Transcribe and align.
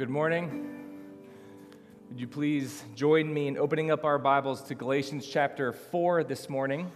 good 0.00 0.08
morning. 0.08 0.66
Would 2.08 2.18
you 2.18 2.26
please 2.26 2.84
join 2.94 3.30
me 3.34 3.48
in 3.48 3.58
opening 3.58 3.90
up 3.90 4.02
our 4.02 4.18
Bibles 4.18 4.62
to 4.62 4.74
Galatians 4.74 5.26
chapter 5.26 5.74
4 5.74 6.24
this 6.24 6.48
morning? 6.48 6.90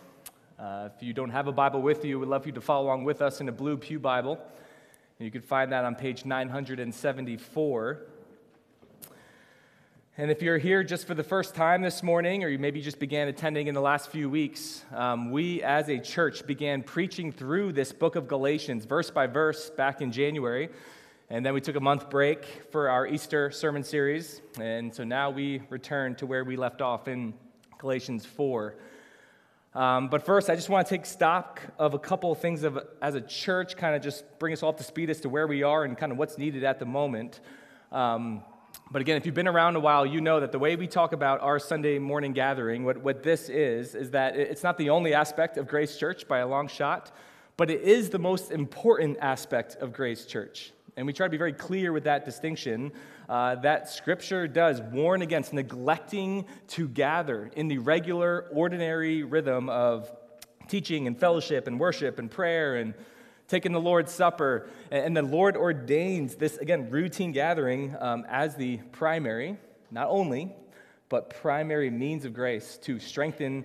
Uh, 0.59 0.89
if 0.97 1.03
you 1.03 1.13
don't 1.13 1.29
have 1.29 1.47
a 1.47 1.53
Bible 1.53 1.83
with 1.83 2.03
you, 2.07 2.19
we'd 2.19 2.31
love 2.31 2.45
for 2.45 2.49
you 2.49 2.55
to 2.55 2.63
follow 2.63 2.87
along 2.87 3.05
with 3.05 3.21
us 3.21 3.43
in 3.43 3.51
a 3.51 3.53
blue 3.53 3.77
Pew 3.77 3.99
Bible. 3.99 4.39
And 5.19 5.27
You 5.27 5.31
can 5.31 5.43
find 5.43 5.71
that 5.71 5.85
on 5.85 5.97
page 5.97 6.25
974. 6.25 8.07
And 10.17 10.31
if 10.31 10.41
you're 10.41 10.57
here 10.57 10.83
just 10.83 11.07
for 11.07 11.13
the 11.13 11.23
first 11.23 11.55
time 11.55 11.83
this 11.83 12.03
morning, 12.03 12.43
or 12.43 12.49
you 12.49 12.59
maybe 12.59 12.81
just 12.81 12.99
began 12.99 13.29
attending 13.29 13.67
in 13.67 13.75
the 13.75 13.83
last 13.83 14.09
few 14.09 14.31
weeks, 14.31 14.83
um, 14.95 15.31
we 15.31 15.63
as 15.63 15.91
a 15.91 15.99
church 15.99 16.47
began 16.47 16.83
preaching 16.83 17.33
through 17.33 17.75
this 17.75 17.93
book 17.93 18.17
of 18.17 18.27
Galatians, 18.27 18.87
verse 18.87 19.11
by 19.11 19.27
verse, 19.27 19.69
back 19.69 20.01
in 20.01 20.11
January. 20.11 20.71
And 21.31 21.45
then 21.45 21.55
we 21.55 21.61
took 21.61 21.77
a 21.77 21.81
month 21.81 22.11
break 22.11 22.45
for 22.71 22.91
our 22.91 23.07
Easter 23.07 23.51
sermon 23.51 23.83
series. 23.83 24.43
And 24.61 24.95
so 24.95 25.05
now 25.05 25.31
we 25.31 25.63
return 25.71 26.15
to 26.17 26.27
where 26.27 26.45
we 26.45 26.57
left 26.57 26.83
off 26.83 27.09
in 27.09 27.33
Galatians 27.79 28.27
4. 28.27 28.75
Um, 29.75 30.09
but 30.09 30.25
first, 30.25 30.51
I 30.51 30.55
just 30.55 30.69
want 30.69 30.87
to 30.87 30.95
take 30.95 31.07
stock 31.07 31.63
of 31.79 31.95
a 31.95 31.99
couple 31.99 32.31
of 32.31 32.39
things 32.41 32.63
of, 32.63 32.79
as 33.01 33.15
a 33.15 33.23
church, 33.23 33.75
kind 33.75 33.97
of 33.97 34.03
just 34.03 34.23
bring 34.39 34.53
us 34.53 34.63
all 34.63 34.69
up 34.69 34.77
to 34.77 34.85
speed 34.85 35.09
as 35.09 35.21
to 35.23 35.31
where 35.31 35.47
we 35.47 35.63
are 35.63 35.85
and 35.85 35.97
kind 35.97 36.13
of 36.13 36.19
what's 36.19 36.37
needed 36.37 36.63
at 36.63 36.79
the 36.79 36.85
moment. 36.85 37.41
Um, 37.91 38.45
but 38.91 39.01
again, 39.01 39.17
if 39.17 39.25
you've 39.25 39.35
been 39.35 39.49
around 39.49 39.77
a 39.77 39.81
while, 39.81 40.05
you 40.05 40.21
know 40.21 40.41
that 40.41 40.53
the 40.53 40.59
way 40.59 40.77
we 40.77 40.87
talk 40.87 41.15
about 41.15 41.41
our 41.41 41.59
Sunday 41.59 41.99
morning 41.99 42.35
gathering, 42.35 42.85
what, 42.85 42.99
what 42.99 43.23
this 43.23 43.49
is, 43.49 43.95
is 43.95 44.11
that 44.11 44.37
it's 44.37 44.63
not 44.63 44.77
the 44.77 44.91
only 44.91 45.15
aspect 45.15 45.57
of 45.57 45.67
Grace 45.67 45.97
Church 45.97 46.29
by 46.29 46.41
a 46.41 46.47
long 46.47 46.69
shot, 46.69 47.11
but 47.57 47.71
it 47.71 47.81
is 47.81 48.11
the 48.11 48.19
most 48.19 48.51
important 48.51 49.17
aspect 49.23 49.77
of 49.77 49.95
Grace 49.95 50.27
Church. 50.27 50.74
And 50.97 51.07
we 51.07 51.13
try 51.13 51.27
to 51.27 51.31
be 51.31 51.37
very 51.37 51.53
clear 51.53 51.93
with 51.93 52.05
that 52.05 52.25
distinction 52.25 52.93
uh, 53.29 53.57
that 53.57 53.89
Scripture 53.89 54.47
does 54.47 54.81
warn 54.81 55.23
against 55.23 55.53
neglecting 55.53 56.45
to 56.69 56.87
gather 56.87 57.51
in 57.57 57.67
the 57.67 57.79
regular, 57.79 58.47
ordinary 58.53 59.25
rhythm 59.25 59.69
of 59.69 60.11
teaching 60.69 61.07
and 61.07 61.19
fellowship 61.19 61.67
and 61.67 61.81
worship 61.81 62.19
and 62.19 62.31
prayer 62.31 62.77
and 62.77 62.95
taking 63.49 63.73
the 63.73 63.81
Lord's 63.81 64.13
Supper. 64.13 64.69
And 64.91 65.17
the 65.17 65.23
Lord 65.23 65.57
ordains 65.57 66.37
this, 66.37 66.59
again, 66.59 66.91
routine 66.91 67.33
gathering 67.33 67.97
um, 67.99 68.25
as 68.29 68.55
the 68.55 68.79
primary, 68.93 69.57
not 69.91 70.09
only, 70.09 70.55
but 71.09 71.31
primary 71.31 71.91
means 71.91 72.25
of 72.25 72.33
grace 72.33 72.79
to 72.83 73.01
strengthen 73.01 73.65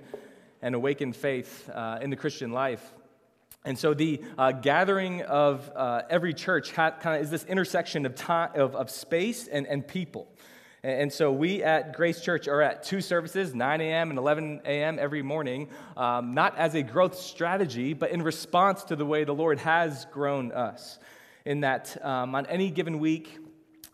and 0.62 0.76
awaken 0.76 1.14
faith 1.14 1.70
uh, 1.70 2.00
in 2.02 2.10
the 2.10 2.16
Christian 2.16 2.52
life. 2.52 2.94
And 3.66 3.78
so 3.78 3.94
the 3.94 4.22
uh, 4.38 4.54
gathering 4.54 5.22
of 5.24 5.70
uh, 5.76 6.04
every 6.10 6.34
church 6.34 6.74
kind 6.74 6.96
of 7.04 7.22
is 7.22 7.30
this 7.30 7.44
intersection 7.44 8.06
of, 8.06 8.16
time, 8.16 8.52
of, 8.56 8.76
of 8.76 8.90
space 8.90 9.48
and, 9.48 9.68
and 9.68 9.86
people. 9.86 10.30
And, 10.82 11.12
so 11.12 11.30
we 11.34 11.62
at 11.62 11.94
Grace 11.94 12.22
Church 12.22 12.48
are 12.48 12.62
at 12.62 12.84
two 12.84 13.02
services, 13.02 13.54
9 13.54 13.82
a.m. 13.82 14.12
and 14.12 14.18
11 14.18 14.62
a.m. 14.64 14.98
every 14.98 15.22
morning, 15.22 15.68
um, 15.98 16.34
not 16.34 16.58
as 16.58 16.74
a 16.74 16.82
growth 16.82 17.20
strategy, 17.20 17.94
but 17.94 18.12
in 18.12 18.22
response 18.22 18.86
to 18.86 18.96
the 18.96 19.06
way 19.06 19.26
the 19.26 19.34
Lord 19.34 19.60
has 19.60 20.06
grown 20.06 20.54
us. 20.54 20.98
In 21.44 21.62
that 21.62 21.98
um, 22.06 22.34
on 22.34 22.46
any 22.46 22.72
given 22.72 23.00
week 23.00 23.40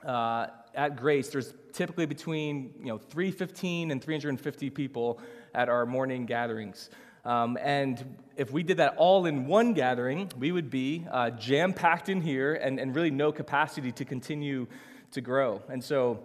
uh, 0.06 0.48
at 0.76 0.96
Grace, 0.96 1.30
there's 1.30 1.56
typically 1.74 2.06
between 2.06 2.72
you 2.80 2.86
know, 2.86 3.00
315 3.00 3.90
and 3.90 4.04
350 4.04 4.70
people 4.70 5.20
at 5.56 5.70
our 5.70 5.88
morning 5.88 6.28
gatherings. 6.28 6.92
Um, 7.26 7.58
and 7.60 8.18
if 8.38 8.52
we 8.52 8.64
did 8.64 8.78
that 8.78 8.96
all 8.98 9.26
in 9.26 9.48
one 9.48 9.74
gathering, 9.74 10.32
we 10.38 10.52
would 10.52 10.70
be 10.70 11.06
uh, 11.12 11.32
jam 11.32 11.74
packed 11.74 12.08
in 12.08 12.22
here 12.22 12.54
and, 12.54 12.80
and 12.80 12.96
really 12.96 13.12
no 13.12 13.32
capacity 13.32 13.92
to 13.94 14.06
continue 14.06 14.68
to 15.12 15.22
grow. 15.22 15.62
And 15.70 15.84
so, 15.84 16.20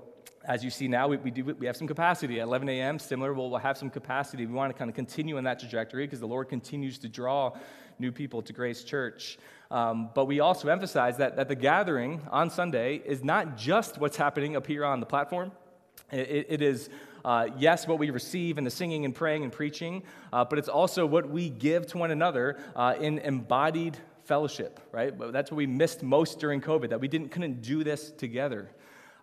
as 0.44 0.64
you 0.64 0.70
see 0.70 0.88
now, 0.88 1.08
we, 1.08 1.16
we, 1.18 1.30
do, 1.30 1.44
we 1.44 1.66
have 1.66 1.76
some 1.76 1.86
capacity. 1.86 2.40
At 2.40 2.44
11 2.44 2.68
a.m., 2.68 2.98
similar, 2.98 3.32
we'll, 3.32 3.50
we'll 3.50 3.60
have 3.60 3.78
some 3.78 3.90
capacity. 3.90 4.46
We 4.46 4.52
want 4.52 4.72
to 4.72 4.78
kind 4.78 4.88
of 4.88 4.94
continue 4.94 5.38
in 5.38 5.44
that 5.44 5.58
trajectory 5.58 6.06
because 6.06 6.20
the 6.20 6.28
Lord 6.28 6.48
continues 6.48 6.98
to 6.98 7.08
draw 7.08 7.52
new 7.98 8.10
people 8.10 8.42
to 8.42 8.52
Grace 8.52 8.82
Church. 8.82 9.38
Um, 9.70 10.10
but 10.14 10.24
we 10.24 10.40
also 10.40 10.68
emphasize 10.68 11.18
that, 11.18 11.36
that 11.36 11.48
the 11.48 11.54
gathering 11.54 12.22
on 12.30 12.50
Sunday 12.50 13.02
is 13.04 13.22
not 13.22 13.56
just 13.56 13.98
what's 13.98 14.16
happening 14.16 14.56
up 14.56 14.66
here 14.66 14.84
on 14.84 15.00
the 15.00 15.06
platform, 15.06 15.52
it, 16.10 16.46
it 16.48 16.62
is 16.62 16.88
uh, 17.24 17.48
yes, 17.58 17.86
what 17.86 17.98
we 17.98 18.10
receive 18.10 18.58
in 18.58 18.64
the 18.64 18.70
singing 18.70 19.04
and 19.04 19.14
praying 19.14 19.42
and 19.42 19.52
preaching, 19.52 20.02
uh, 20.32 20.44
but 20.44 20.58
it's 20.58 20.68
also 20.68 21.06
what 21.06 21.28
we 21.28 21.50
give 21.50 21.86
to 21.88 21.98
one 21.98 22.10
another 22.10 22.58
uh, 22.76 22.94
in 23.00 23.18
embodied 23.18 23.96
fellowship, 24.24 24.80
right? 24.92 25.12
That's 25.32 25.50
what 25.50 25.56
we 25.56 25.66
missed 25.66 26.02
most 26.02 26.38
during 26.38 26.60
COVID, 26.60 26.90
that 26.90 27.00
we 27.00 27.08
didn't, 27.08 27.30
couldn't 27.30 27.62
do 27.62 27.82
this 27.82 28.10
together 28.10 28.70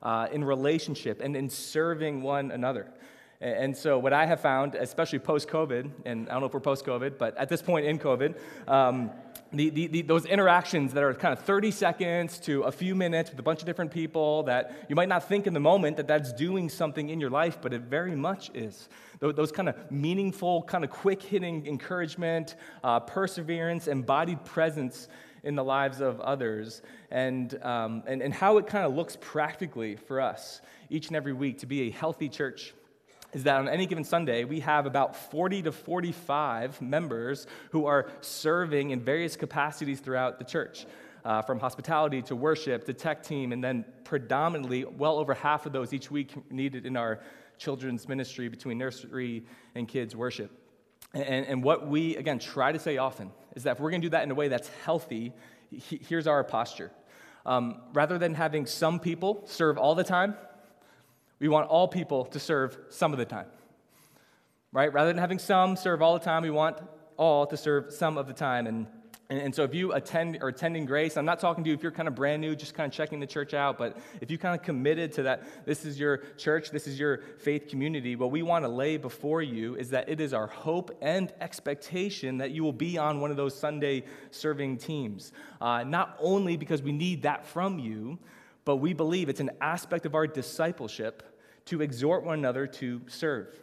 uh, 0.01 0.27
in 0.31 0.43
relationship 0.43 1.21
and 1.21 1.35
in 1.35 1.49
serving 1.49 2.21
one 2.21 2.51
another. 2.51 2.91
And 3.39 3.77
so, 3.77 3.99
what 3.99 4.13
I 4.13 4.25
have 4.25 4.41
found, 4.41 4.73
especially 4.73 5.19
post 5.19 5.47
COVID, 5.47 5.91
and 6.05 6.27
I 6.27 6.31
don't 6.31 6.41
know 6.41 6.47
if 6.47 6.53
we're 6.55 6.59
post 6.59 6.83
COVID, 6.85 7.19
but 7.19 7.37
at 7.37 7.49
this 7.49 7.61
point 7.61 7.85
in 7.85 7.99
COVID, 7.99 8.35
um, 8.67 9.11
the, 9.51 9.69
the, 9.69 9.87
the, 9.87 10.01
those 10.01 10.25
interactions 10.25 10.93
that 10.93 11.03
are 11.03 11.13
kind 11.13 11.31
of 11.31 11.39
30 11.39 11.71
seconds 11.71 12.39
to 12.39 12.63
a 12.63 12.71
few 12.71 12.95
minutes 12.95 13.29
with 13.29 13.39
a 13.39 13.43
bunch 13.43 13.59
of 13.61 13.65
different 13.65 13.91
people 13.91 14.43
that 14.43 14.85
you 14.89 14.95
might 14.95 15.09
not 15.09 15.27
think 15.27 15.47
in 15.47 15.53
the 15.53 15.59
moment 15.59 15.97
that 15.97 16.07
that's 16.07 16.33
doing 16.33 16.69
something 16.69 17.09
in 17.09 17.19
your 17.19 17.29
life, 17.29 17.59
but 17.61 17.73
it 17.73 17.81
very 17.81 18.15
much 18.15 18.51
is. 18.53 18.89
Those, 19.19 19.51
kind 19.51 19.69
of 19.69 19.91
meaningful, 19.91 20.63
kind 20.63 20.83
of 20.83 20.91
quick 20.91 21.21
hitting 21.21 21.65
encouragement, 21.65 22.55
uh, 22.83 22.99
perseverance, 22.99 23.87
embodied 23.87 24.43
presence 24.45 25.07
in 25.43 25.55
the 25.55 25.63
lives 25.63 26.01
of 26.01 26.19
others, 26.19 26.81
and, 27.09 27.61
um, 27.63 28.03
and, 28.05 28.21
and 28.21 28.33
how 28.33 28.57
it 28.57 28.67
kind 28.67 28.85
of 28.85 28.93
looks 28.93 29.17
practically 29.19 29.95
for 29.95 30.19
us 30.19 30.61
each 30.89 31.07
and 31.07 31.15
every 31.15 31.33
week 31.33 31.59
to 31.59 31.65
be 31.65 31.87
a 31.87 31.89
healthy 31.89 32.29
church 32.29 32.73
is 33.33 33.43
that 33.43 33.57
on 33.57 33.67
any 33.67 33.85
given 33.85 34.03
Sunday, 34.03 34.43
we 34.45 34.61
have 34.61 34.85
about 34.85 35.15
40 35.15 35.63
to 35.63 35.71
45 35.71 36.81
members 36.81 37.45
who 37.71 37.85
are 37.85 38.09
serving 38.21 38.91
in 38.91 39.01
various 39.01 39.35
capacities 39.35 39.99
throughout 39.99 40.39
the 40.39 40.45
church, 40.45 40.85
uh, 41.25 41.41
from 41.41 41.59
hospitality 41.59 42.21
to 42.21 42.35
worship 42.35 42.85
to 42.85 42.93
tech 42.93 43.21
team, 43.23 43.51
and 43.51 43.63
then 43.63 43.83
predominantly, 44.03 44.85
well 44.85 45.17
over 45.17 45.33
half 45.33 45.65
of 45.65 45.73
those 45.73 45.93
each 45.93 46.09
week 46.09 46.33
needed 46.51 46.85
in 46.85 46.95
our 46.95 47.19
children's 47.57 48.07
ministry 48.07 48.47
between 48.47 48.77
nursery 48.77 49.43
and 49.75 49.87
kids 49.87 50.15
worship. 50.15 50.51
And, 51.13 51.45
and 51.45 51.63
what 51.63 51.87
we, 51.87 52.15
again, 52.15 52.39
try 52.39 52.71
to 52.71 52.79
say 52.79 52.97
often 52.97 53.31
is 53.55 53.63
that 53.63 53.71
if 53.71 53.79
we're 53.79 53.89
going 53.89 54.01
to 54.01 54.05
do 54.07 54.11
that 54.11 54.23
in 54.23 54.31
a 54.31 54.35
way 54.35 54.47
that's 54.47 54.69
healthy, 54.83 55.33
he, 55.69 55.99
here's 56.07 56.27
our 56.27 56.43
posture. 56.43 56.91
Um, 57.45 57.81
rather 57.93 58.17
than 58.17 58.33
having 58.33 58.65
some 58.65 58.99
people 58.99 59.43
serve 59.45 59.77
all 59.77 59.95
the 59.95 60.03
time, 60.03 60.35
we 61.39 61.47
want 61.47 61.69
all 61.69 61.87
people 61.87 62.25
to 62.25 62.39
serve 62.39 62.77
some 62.89 63.11
of 63.13 63.19
the 63.19 63.25
time. 63.25 63.47
Right? 64.71 64.91
Rather 64.91 65.09
than 65.09 65.17
having 65.17 65.39
some 65.39 65.75
serve 65.75 66.01
all 66.01 66.13
the 66.13 66.23
time, 66.23 66.43
we 66.43 66.49
want 66.49 66.77
all 67.17 67.45
to 67.47 67.57
serve 67.57 67.91
some 67.93 68.17
of 68.17 68.27
the 68.27 68.33
time. 68.33 68.67
And, 68.67 68.87
and, 69.29 69.39
and, 69.39 69.55
so 69.55 69.63
if 69.63 69.73
you 69.73 69.93
attend 69.93 70.37
or 70.41 70.49
attending 70.49 70.85
grace, 70.85 71.17
I'm 71.17 71.25
not 71.25 71.39
talking 71.39 71.63
to 71.63 71.69
you 71.69 71.75
if 71.75 71.81
you're 71.81 71.91
kind 71.91 72.07
of 72.07 72.15
brand 72.15 72.41
new, 72.41 72.55
just 72.55 72.73
kind 72.73 72.91
of 72.91 72.95
checking 72.95 73.19
the 73.19 73.27
church 73.27 73.53
out, 73.53 73.77
but 73.77 73.97
if 74.21 74.29
you 74.29 74.37
kind 74.37 74.57
of 74.57 74.63
committed 74.63 75.11
to 75.13 75.23
that, 75.23 75.65
this 75.65 75.85
is 75.85 75.99
your 75.99 76.17
church, 76.37 76.69
this 76.69 76.87
is 76.87 76.99
your 76.99 77.21
faith 77.39 77.67
community, 77.67 78.15
what 78.15 78.31
we 78.31 78.43
want 78.43 78.63
to 78.65 78.69
lay 78.69 78.97
before 78.97 79.41
you 79.41 79.75
is 79.75 79.89
that 79.89 80.07
it 80.09 80.21
is 80.21 80.33
our 80.33 80.47
hope 80.47 80.95
and 81.01 81.33
expectation 81.41 82.37
that 82.37 82.51
you 82.51 82.63
will 82.63 82.73
be 82.73 82.97
on 82.97 83.19
one 83.19 83.31
of 83.31 83.37
those 83.37 83.57
Sunday 83.57 84.03
serving 84.31 84.77
teams. 84.77 85.31
Uh, 85.59 85.83
not 85.83 86.15
only 86.19 86.55
because 86.55 86.81
we 86.81 86.91
need 86.91 87.23
that 87.23 87.45
from 87.45 87.79
you, 87.79 88.19
but 88.67 88.81
we 88.81 88.91
believe 88.91 89.29
it's 89.29 89.39
an 89.39 89.51
aspect 89.61 90.05
of 90.05 90.13
our 90.13 90.27
discipleship 90.27 91.23
to 91.63 91.81
exhort 91.81 92.25
one 92.25 92.37
another 92.37 92.67
to 92.67 92.99
serve. 93.07 93.57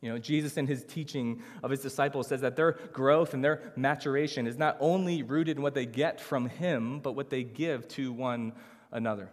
You 0.00 0.10
know, 0.10 0.18
Jesus 0.18 0.56
in 0.56 0.66
his 0.66 0.82
teaching 0.82 1.40
of 1.62 1.70
his 1.70 1.82
disciples 1.82 2.26
says 2.26 2.40
that 2.40 2.56
their 2.56 2.72
growth 2.92 3.32
and 3.32 3.44
their 3.44 3.72
maturation 3.76 4.48
is 4.48 4.58
not 4.58 4.76
only 4.80 5.22
rooted 5.22 5.58
in 5.58 5.62
what 5.62 5.74
they 5.74 5.86
get 5.86 6.20
from 6.20 6.48
him, 6.48 6.98
but 6.98 7.12
what 7.12 7.30
they 7.30 7.44
give 7.44 7.86
to 7.90 8.12
one 8.12 8.54
another. 8.90 9.30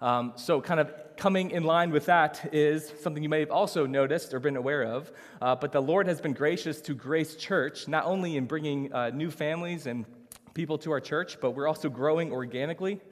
Um, 0.00 0.32
so, 0.36 0.58
kind 0.58 0.80
of 0.80 0.90
coming 1.18 1.50
in 1.50 1.64
line 1.64 1.90
with 1.90 2.06
that 2.06 2.48
is 2.50 2.94
something 3.02 3.22
you 3.22 3.28
may 3.28 3.40
have 3.40 3.50
also 3.50 3.84
noticed 3.84 4.32
or 4.32 4.40
been 4.40 4.56
aware 4.56 4.84
of. 4.84 5.12
Uh, 5.42 5.54
but 5.54 5.70
the 5.70 5.82
Lord 5.82 6.06
has 6.06 6.22
been 6.22 6.32
gracious 6.32 6.80
to 6.80 6.94
Grace 6.94 7.36
Church, 7.36 7.88
not 7.88 8.06
only 8.06 8.38
in 8.38 8.46
bringing 8.46 8.90
uh, 8.90 9.10
new 9.10 9.30
families 9.30 9.86
and 9.86 10.06
people 10.54 10.78
to 10.78 10.92
our 10.92 11.00
church, 11.00 11.38
but 11.42 11.50
we're 11.50 11.68
also 11.68 11.90
growing 11.90 12.32
organically. 12.32 13.02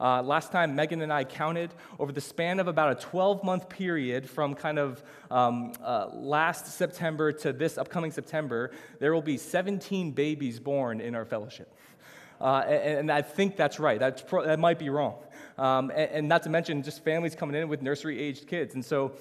Uh, 0.00 0.22
last 0.22 0.50
time, 0.50 0.74
Megan 0.74 1.02
and 1.02 1.12
I 1.12 1.24
counted 1.24 1.74
over 1.98 2.10
the 2.10 2.22
span 2.22 2.58
of 2.58 2.68
about 2.68 2.92
a 2.92 2.94
12 2.94 3.44
month 3.44 3.68
period 3.68 4.28
from 4.28 4.54
kind 4.54 4.78
of 4.78 5.02
um, 5.30 5.74
uh, 5.84 6.08
last 6.14 6.66
September 6.66 7.32
to 7.32 7.52
this 7.52 7.76
upcoming 7.76 8.10
September, 8.10 8.70
there 8.98 9.12
will 9.12 9.20
be 9.20 9.36
17 9.36 10.12
babies 10.12 10.58
born 10.58 11.02
in 11.02 11.14
our 11.14 11.26
fellowship. 11.26 11.76
Uh, 12.40 12.64
and, 12.66 12.98
and, 13.00 13.12
I 13.12 13.20
think 13.20 13.56
that's 13.56 13.78
right. 13.78 14.00
That's 14.00 14.22
pro- 14.22 14.46
that 14.46 14.58
might 14.58 14.78
be 14.78 14.88
wrong. 14.88 15.16
Um, 15.58 15.90
and, 15.90 16.10
and, 16.10 16.28
not 16.28 16.44
to 16.44 16.48
mention 16.48 16.82
just 16.82 17.04
families 17.04 17.34
coming 17.34 17.54
in 17.54 17.68
with 17.68 17.82
nursery 17.82 18.18
aged 18.18 18.46
kids. 18.46 18.74
And 18.74 18.82
so, 18.82 19.12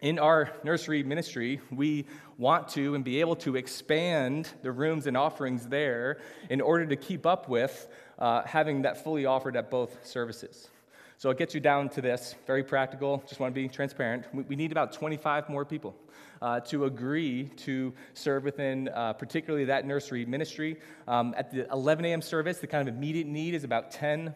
in 0.00 0.18
our 0.18 0.52
nursery 0.62 1.02
ministry, 1.02 1.62
we 1.70 2.04
want 2.36 2.68
to 2.68 2.94
and 2.94 3.02
be 3.02 3.20
able 3.20 3.36
to 3.36 3.56
expand 3.56 4.50
the 4.62 4.70
rooms 4.70 5.06
and 5.06 5.16
offerings 5.16 5.66
there 5.66 6.18
in 6.50 6.60
order 6.60 6.84
to 6.84 6.96
keep 6.96 7.24
up 7.24 7.48
with 7.48 7.88
uh, 8.18 8.42
having 8.44 8.82
that 8.82 9.02
fully 9.02 9.26
offered 9.26 9.56
at 9.56 9.70
both 9.70 10.04
services. 10.06 10.68
So 11.16 11.30
it 11.30 11.38
gets 11.38 11.52
you 11.52 11.60
down 11.60 11.88
to 11.90 12.00
this 12.00 12.36
very 12.46 12.62
practical, 12.62 13.24
just 13.26 13.40
want 13.40 13.52
to 13.52 13.60
be 13.60 13.68
transparent. 13.68 14.24
We 14.32 14.54
need 14.54 14.70
about 14.70 14.92
25 14.92 15.48
more 15.48 15.64
people 15.64 15.96
uh, 16.40 16.60
to 16.60 16.84
agree 16.84 17.50
to 17.56 17.92
serve 18.14 18.44
within 18.44 18.88
uh, 18.90 19.14
particularly 19.14 19.64
that 19.64 19.84
nursery 19.84 20.24
ministry. 20.24 20.78
Um, 21.08 21.34
at 21.36 21.50
the 21.50 21.68
11 21.72 22.04
a.m. 22.04 22.22
service, 22.22 22.58
the 22.58 22.68
kind 22.68 22.88
of 22.88 22.94
immediate 22.94 23.26
need 23.26 23.54
is 23.54 23.64
about 23.64 23.90
10 23.90 24.32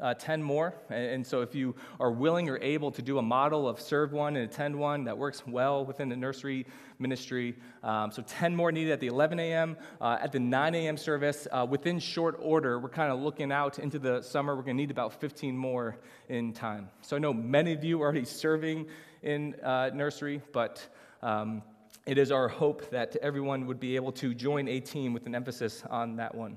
uh, 0.00 0.14
10 0.14 0.42
more. 0.42 0.74
And, 0.88 1.26
so, 1.26 1.42
if 1.42 1.54
you 1.54 1.74
are 1.98 2.10
willing 2.10 2.48
or 2.48 2.58
able 2.58 2.90
to 2.92 3.02
do 3.02 3.18
a 3.18 3.22
model 3.22 3.68
of 3.68 3.80
serve 3.80 4.12
one 4.12 4.36
and 4.36 4.50
attend 4.50 4.76
one 4.76 5.04
that 5.04 5.16
works 5.16 5.46
well 5.46 5.84
within 5.84 6.08
the 6.08 6.16
nursery 6.16 6.66
ministry, 6.98 7.56
um, 7.82 8.10
so 8.10 8.22
10 8.26 8.54
more 8.54 8.72
needed 8.72 8.92
at 8.92 9.00
the 9.00 9.06
11 9.06 9.38
a.m., 9.40 9.76
uh, 10.00 10.18
at 10.20 10.32
the 10.32 10.40
9 10.40 10.74
a.m. 10.74 10.96
service. 10.96 11.46
Uh, 11.50 11.66
within 11.68 11.98
short 11.98 12.36
order, 12.40 12.78
we're 12.78 12.88
kind 12.88 13.12
of 13.12 13.20
looking 13.20 13.52
out 13.52 13.78
into 13.78 13.98
the 13.98 14.22
summer. 14.22 14.54
We're 14.54 14.62
going 14.62 14.76
to 14.76 14.82
need 14.82 14.90
about 14.90 15.20
15 15.20 15.56
more 15.56 15.96
in 16.28 16.52
time. 16.52 16.88
So, 17.02 17.16
I 17.16 17.18
know 17.18 17.32
many 17.32 17.72
of 17.72 17.84
you 17.84 18.00
are 18.02 18.04
already 18.04 18.24
serving 18.24 18.86
in 19.22 19.54
uh, 19.62 19.90
nursery, 19.94 20.40
but 20.52 20.86
um, 21.22 21.62
it 22.06 22.18
is 22.18 22.32
our 22.32 22.48
hope 22.48 22.90
that 22.90 23.16
everyone 23.16 23.66
would 23.66 23.78
be 23.78 23.94
able 23.96 24.12
to 24.12 24.34
join 24.34 24.68
a 24.68 24.80
team 24.80 25.12
with 25.12 25.26
an 25.26 25.34
emphasis 25.34 25.84
on 25.90 26.16
that 26.16 26.34
one. 26.34 26.56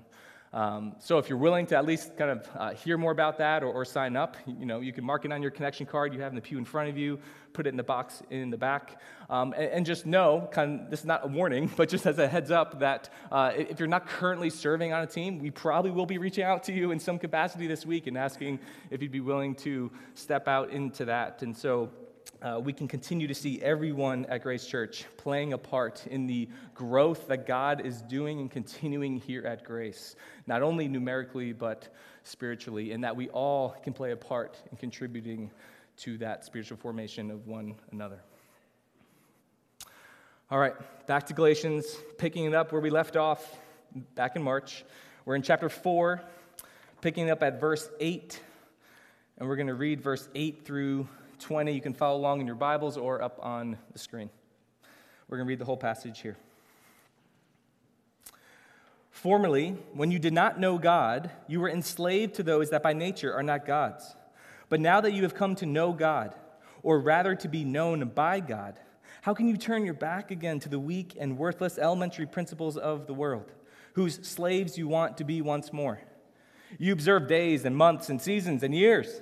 Um, 0.53 0.95
so 0.99 1.17
if 1.17 1.29
you're 1.29 1.39
willing 1.39 1.65
to 1.67 1.75
at 1.75 1.83
least 1.83 2.15
kind 2.15 2.29
of 2.29 2.49
uh, 2.55 2.73
hear 2.73 2.95
more 2.95 3.11
about 3.11 3.39
that 3.39 3.63
or, 3.63 3.71
or, 3.73 3.83
sign 3.83 4.15
up, 4.15 4.37
you 4.45 4.67
know, 4.67 4.81
you 4.81 4.93
can 4.93 5.03
mark 5.03 5.25
it 5.25 5.31
on 5.31 5.41
your 5.41 5.49
connection 5.49 5.87
card. 5.87 6.13
You 6.13 6.21
have 6.21 6.31
in 6.31 6.35
the 6.35 6.41
pew 6.41 6.59
in 6.59 6.65
front 6.65 6.89
of 6.89 6.97
you, 6.97 7.17
put 7.53 7.65
it 7.65 7.69
in 7.69 7.75
the 7.75 7.83
box 7.83 8.21
in 8.29 8.51
the 8.51 8.57
back, 8.57 9.01
um, 9.31 9.53
and, 9.53 9.71
and, 9.71 9.85
just 9.85 10.05
know, 10.05 10.47
kind 10.51 10.81
of, 10.81 10.91
this 10.91 10.99
is 10.99 11.05
not 11.07 11.25
a 11.25 11.27
warning, 11.27 11.71
but 11.77 11.89
just 11.89 12.05
as 12.05 12.19
a 12.19 12.27
heads 12.27 12.51
up 12.51 12.79
that 12.81 13.09
uh, 13.31 13.51
if 13.55 13.79
you're 13.79 13.87
not 13.87 14.05
currently 14.07 14.51
serving 14.51 14.93
on 14.93 15.01
a 15.01 15.07
team, 15.07 15.39
we 15.39 15.49
probably 15.49 15.89
will 15.89 16.05
be 16.05 16.19
reaching 16.19 16.43
out 16.43 16.63
to 16.65 16.71
you 16.71 16.91
in 16.91 16.99
some 16.99 17.17
capacity 17.17 17.65
this 17.65 17.83
week 17.83 18.05
and 18.05 18.15
asking 18.15 18.59
if 18.91 19.01
you'd 19.01 19.11
be 19.11 19.21
willing 19.21 19.55
to 19.55 19.91
step 20.13 20.47
out 20.47 20.69
into 20.69 21.05
that. 21.05 21.41
And 21.41 21.57
so 21.57 21.89
uh, 22.43 22.59
we 22.59 22.73
can 22.73 22.89
continue 22.89 23.25
to 23.25 23.33
see 23.33 23.61
everyone 23.61 24.25
at 24.25 24.43
Grace 24.43 24.65
Church 24.65 25.05
playing 25.15 25.53
a 25.53 25.57
part 25.57 26.05
in 26.07 26.27
the 26.27 26.49
growth 26.75 27.27
that 27.29 27.47
God 27.47 27.85
is 27.85 28.01
doing 28.01 28.41
and 28.41 28.51
continuing 28.51 29.17
here 29.17 29.45
at 29.47 29.63
Grace, 29.63 30.17
not 30.45 30.61
only 30.61 30.89
numerically, 30.89 31.53
but 31.53 31.87
spiritually, 32.23 32.91
and 32.91 33.01
that 33.05 33.15
we 33.15 33.29
all 33.29 33.69
can 33.81 33.93
play 33.93 34.11
a 34.11 34.17
part 34.17 34.57
in 34.71 34.77
contributing 34.77 35.51
to 35.95 36.17
that 36.17 36.43
spiritual 36.43 36.75
formation 36.75 37.31
of 37.31 37.47
one 37.47 37.75
another. 37.93 38.19
All 40.51 40.59
right, 40.59 40.73
back 41.07 41.27
to 41.27 41.33
Galatians, 41.33 41.85
picking 42.17 42.43
it 42.43 42.53
up 42.53 42.73
where 42.73 42.81
we 42.81 42.89
left 42.89 43.15
off 43.15 43.57
back 44.15 44.35
in 44.35 44.43
March. 44.43 44.83
We're 45.23 45.35
in 45.35 45.43
chapter 45.43 45.69
4, 45.69 46.21
picking 46.99 47.29
up 47.29 47.41
at 47.41 47.61
verse 47.61 47.89
8, 48.01 48.37
and 49.37 49.47
we're 49.47 49.55
going 49.55 49.67
to 49.67 49.75
read 49.75 50.01
verse 50.01 50.27
8 50.35 50.65
through 50.65 51.07
20. 51.43 51.73
You 51.73 51.81
can 51.81 51.93
follow 51.93 52.17
along 52.17 52.39
in 52.39 52.47
your 52.47 52.55
Bibles 52.55 52.95
or 52.97 53.21
up 53.21 53.37
on 53.41 53.77
the 53.91 53.99
screen. 53.99 54.29
We're 55.27 55.37
going 55.37 55.45
to 55.45 55.49
read 55.49 55.59
the 55.59 55.65
whole 55.65 55.77
passage 55.77 56.21
here. 56.21 56.37
Formerly, 59.11 59.75
when 59.93 60.09
you 60.09 60.19
did 60.19 60.33
not 60.33 60.59
know 60.59 60.77
God, 60.77 61.29
you 61.47 61.59
were 61.59 61.69
enslaved 61.69 62.35
to 62.35 62.43
those 62.43 62.69
that 62.69 62.81
by 62.81 62.93
nature 62.93 63.33
are 63.33 63.43
not 63.43 63.65
God's. 63.65 64.15
But 64.69 64.79
now 64.79 65.01
that 65.01 65.11
you 65.13 65.23
have 65.23 65.35
come 65.35 65.55
to 65.55 65.65
know 65.65 65.91
God, 65.91 66.33
or 66.81 66.99
rather 66.99 67.35
to 67.35 67.47
be 67.49 67.65
known 67.65 68.07
by 68.09 68.39
God, 68.39 68.79
how 69.21 69.33
can 69.33 69.47
you 69.47 69.57
turn 69.57 69.83
your 69.83 69.93
back 69.93 70.31
again 70.31 70.59
to 70.61 70.69
the 70.69 70.79
weak 70.79 71.15
and 71.19 71.37
worthless 71.37 71.77
elementary 71.77 72.25
principles 72.25 72.77
of 72.77 73.05
the 73.05 73.13
world, 73.13 73.51
whose 73.93 74.15
slaves 74.27 74.77
you 74.77 74.87
want 74.87 75.17
to 75.17 75.25
be 75.25 75.41
once 75.41 75.73
more? 75.73 75.99
You 76.79 76.93
observe 76.93 77.27
days 77.27 77.65
and 77.65 77.75
months 77.75 78.09
and 78.09 78.21
seasons 78.21 78.63
and 78.63 78.73
years. 78.73 79.21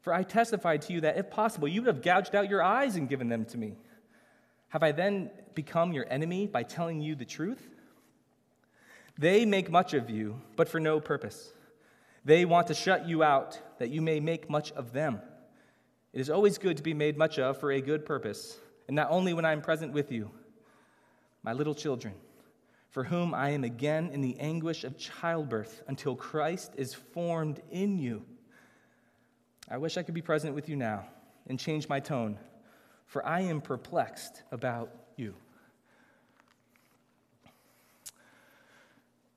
For 0.00 0.14
I 0.14 0.22
testified 0.22 0.82
to 0.82 0.92
you 0.92 1.02
that 1.02 1.18
if 1.18 1.30
possible, 1.30 1.68
you 1.68 1.82
would 1.82 1.94
have 1.94 2.02
gouged 2.02 2.34
out 2.34 2.48
your 2.48 2.62
eyes 2.62 2.96
and 2.96 3.08
given 3.08 3.28
them 3.28 3.44
to 3.46 3.58
me. 3.58 3.76
Have 4.68 4.82
I 4.82 4.92
then 4.92 5.30
become 5.54 5.92
your 5.92 6.06
enemy 6.08 6.46
by 6.46 6.62
telling 6.62 7.00
you 7.00 7.14
the 7.14 7.24
truth? 7.24 7.68
They 9.18 9.44
make 9.44 9.70
much 9.70 9.92
of 9.92 10.08
you, 10.08 10.40
but 10.56 10.68
for 10.68 10.80
no 10.80 11.00
purpose. 11.00 11.52
They 12.24 12.44
want 12.44 12.68
to 12.68 12.74
shut 12.74 13.06
you 13.06 13.22
out, 13.22 13.60
that 13.78 13.90
you 13.90 14.00
may 14.00 14.20
make 14.20 14.48
much 14.48 14.72
of 14.72 14.92
them. 14.92 15.20
It 16.12 16.20
is 16.20 16.30
always 16.30 16.58
good 16.58 16.76
to 16.78 16.82
be 16.82 16.94
made 16.94 17.18
much 17.18 17.38
of 17.38 17.58
for 17.58 17.70
a 17.70 17.80
good 17.80 18.06
purpose, 18.06 18.58
and 18.88 18.94
not 18.94 19.10
only 19.10 19.32
when 19.34 19.44
I 19.44 19.52
am 19.52 19.60
present 19.60 19.92
with 19.92 20.10
you. 20.10 20.30
My 21.42 21.52
little 21.52 21.74
children, 21.74 22.14
for 22.90 23.04
whom 23.04 23.34
I 23.34 23.50
am 23.50 23.64
again 23.64 24.10
in 24.12 24.20
the 24.20 24.38
anguish 24.38 24.84
of 24.84 24.98
childbirth 24.98 25.82
until 25.88 26.16
Christ 26.16 26.72
is 26.76 26.94
formed 26.94 27.60
in 27.70 27.98
you. 27.98 28.24
I 29.72 29.78
wish 29.78 29.96
I 29.96 30.02
could 30.02 30.14
be 30.14 30.22
present 30.22 30.56
with 30.56 30.68
you 30.68 30.74
now 30.74 31.04
and 31.46 31.56
change 31.56 31.88
my 31.88 32.00
tone, 32.00 32.36
for 33.06 33.24
I 33.24 33.42
am 33.42 33.60
perplexed 33.60 34.42
about 34.50 34.90
you. 35.16 35.32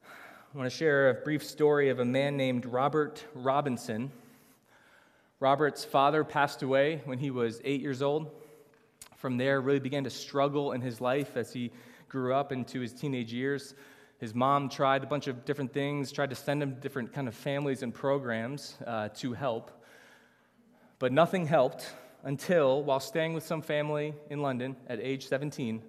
I 0.07 0.57
want 0.57 0.71
to 0.71 0.75
share 0.75 1.12
a 1.12 1.13
brief 1.13 1.44
story 1.44 1.89
of 1.89 2.00
a 2.00 2.06
man 2.06 2.35
named 2.35 2.65
Robert 2.65 3.24
Robinson. 3.35 4.12
Robert's 5.39 5.85
father 5.85 6.24
passed 6.24 6.63
away 6.63 7.03
when 7.06 7.19
he 7.19 7.29
was 7.29 7.62
eight 7.63 7.81
years 7.81 8.01
old. 8.01 8.31
From 9.18 9.38
there, 9.38 9.62
really 9.62 9.79
began 9.79 10.03
to 10.06 10.09
struggle 10.09 10.71
in 10.71 10.81
his 10.81 11.00
life 11.00 11.38
as 11.38 11.53
he 11.53 11.69
grew 12.09 12.33
up 12.33 12.51
into 12.51 12.79
his 12.79 12.91
teenage 12.91 13.31
years. 13.31 13.75
His 14.18 14.33
mom 14.33 14.68
tried 14.68 15.03
a 15.03 15.07
bunch 15.07 15.27
of 15.27 15.45
different 15.45 15.74
things, 15.74 16.12
tried 16.12 16.31
to 16.31 16.36
send 16.36 16.63
him 16.63 16.79
different 16.79 17.13
kind 17.13 17.27
of 17.27 17.36
families 17.36 17.83
and 17.83 17.94
programs 17.94 18.77
uh, 18.88 19.09
to 19.09 19.33
help. 19.33 19.82
But 21.03 21.11
nothing 21.11 21.47
helped 21.47 21.85
until, 22.23 22.81
while 22.81 23.01
staying 23.01 23.33
with 23.33 23.45
some 23.45 23.62
family 23.62 24.13
in 24.29 24.41
London 24.41 24.77
at 24.88 25.01
age 25.01 25.27
17, 25.27 25.83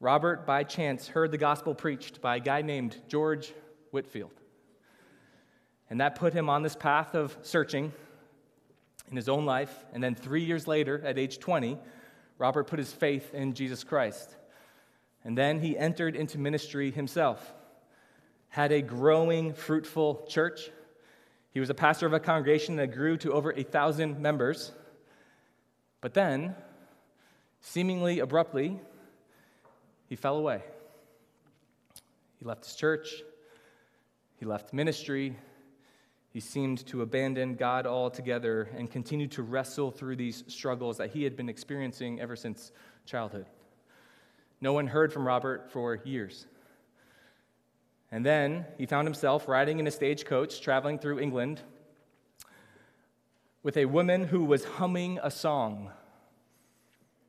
Robert, 0.00 0.44
by 0.44 0.64
chance, 0.64 1.08
heard 1.08 1.30
the 1.30 1.38
gospel 1.38 1.74
preached 1.74 2.20
by 2.20 2.36
a 2.36 2.40
guy 2.40 2.60
named 2.60 2.98
George 3.08 3.54
Whitefield. 3.90 4.38
And 5.88 6.02
that 6.02 6.16
put 6.16 6.34
him 6.34 6.50
on 6.50 6.62
this 6.62 6.76
path 6.76 7.14
of 7.14 7.38
searching 7.40 7.90
in 9.10 9.16
his 9.16 9.30
own 9.30 9.46
life. 9.46 9.72
And 9.94 10.04
then 10.04 10.14
three 10.14 10.44
years 10.44 10.66
later, 10.66 11.00
at 11.06 11.18
age 11.18 11.38
20, 11.38 11.78
Robert 12.36 12.64
put 12.64 12.78
his 12.78 12.92
faith 12.92 13.32
in 13.32 13.54
Jesus 13.54 13.82
Christ. 13.82 14.36
And 15.24 15.38
then 15.38 15.58
he 15.58 15.78
entered 15.78 16.14
into 16.14 16.36
ministry 16.36 16.90
himself, 16.90 17.54
had 18.50 18.72
a 18.72 18.82
growing, 18.82 19.54
fruitful 19.54 20.26
church, 20.28 20.68
he 21.50 21.60
was 21.60 21.70
a 21.70 21.74
pastor 21.74 22.06
of 22.06 22.12
a 22.12 22.20
congregation 22.20 22.76
that 22.76 22.92
grew 22.92 23.16
to 23.18 23.32
over 23.32 23.52
a 23.52 23.62
thousand 23.62 24.20
members. 24.20 24.72
But 26.00 26.14
then, 26.14 26.54
seemingly 27.60 28.20
abruptly, 28.20 28.78
he 30.08 30.16
fell 30.16 30.36
away. 30.36 30.62
He 32.38 32.44
left 32.44 32.64
his 32.64 32.76
church, 32.76 33.22
he 34.38 34.46
left 34.46 34.72
ministry, 34.72 35.36
he 36.30 36.40
seemed 36.40 36.86
to 36.86 37.02
abandon 37.02 37.54
God 37.56 37.86
altogether 37.86 38.68
and 38.76 38.90
continued 38.90 39.32
to 39.32 39.42
wrestle 39.42 39.90
through 39.90 40.16
these 40.16 40.44
struggles 40.46 40.98
that 40.98 41.10
he 41.10 41.24
had 41.24 41.36
been 41.36 41.48
experiencing 41.48 42.20
ever 42.20 42.36
since 42.36 42.70
childhood. 43.06 43.46
No 44.60 44.72
one 44.72 44.86
heard 44.86 45.12
from 45.12 45.26
Robert 45.26 45.70
for 45.72 45.96
years. 46.04 46.46
And 48.10 48.24
then 48.24 48.64
he 48.78 48.86
found 48.86 49.06
himself 49.06 49.48
riding 49.48 49.78
in 49.78 49.86
a 49.86 49.90
stagecoach 49.90 50.60
traveling 50.60 50.98
through 50.98 51.20
England 51.20 51.60
with 53.62 53.76
a 53.76 53.84
woman 53.84 54.24
who 54.24 54.44
was 54.44 54.64
humming 54.64 55.18
a 55.22 55.30
song. 55.30 55.90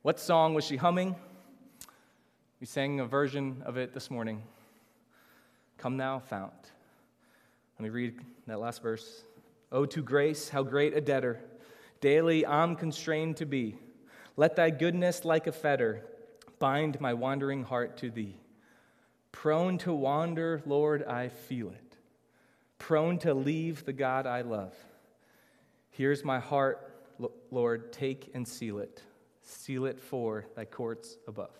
What 0.02 0.18
song 0.18 0.54
was 0.54 0.64
she 0.64 0.76
humming? 0.76 1.16
We 2.60 2.66
sang 2.66 3.00
a 3.00 3.04
version 3.04 3.62
of 3.66 3.76
it 3.76 3.92
this 3.92 4.10
morning. 4.10 4.42
Come 5.76 5.98
thou 5.98 6.18
fount. 6.18 6.72
Let 7.78 7.84
me 7.84 7.90
read 7.90 8.18
that 8.46 8.60
last 8.60 8.82
verse. 8.82 9.22
Oh, 9.72 9.86
to 9.86 10.02
grace, 10.02 10.48
how 10.48 10.62
great 10.62 10.94
a 10.94 11.00
debtor 11.00 11.40
daily 12.00 12.46
I'm 12.46 12.76
constrained 12.76 13.36
to 13.36 13.46
be. 13.46 13.76
Let 14.36 14.56
thy 14.56 14.70
goodness 14.70 15.24
like 15.24 15.46
a 15.46 15.52
fetter 15.52 16.04
bind 16.58 17.00
my 17.00 17.12
wandering 17.12 17.64
heart 17.64 17.98
to 17.98 18.10
thee. 18.10 18.36
Prone 19.32 19.78
to 19.78 19.92
wander, 19.92 20.60
Lord, 20.66 21.04
I 21.04 21.28
feel 21.28 21.70
it. 21.70 21.96
Prone 22.78 23.18
to 23.18 23.34
leave 23.34 23.84
the 23.84 23.92
God 23.92 24.26
I 24.26 24.40
love. 24.40 24.74
Here's 25.90 26.24
my 26.24 26.40
heart, 26.40 26.94
Lord, 27.50 27.92
take 27.92 28.30
and 28.34 28.46
seal 28.46 28.78
it. 28.78 29.02
Seal 29.42 29.86
it 29.86 30.00
for 30.00 30.46
thy 30.56 30.64
courts 30.64 31.16
above. 31.28 31.50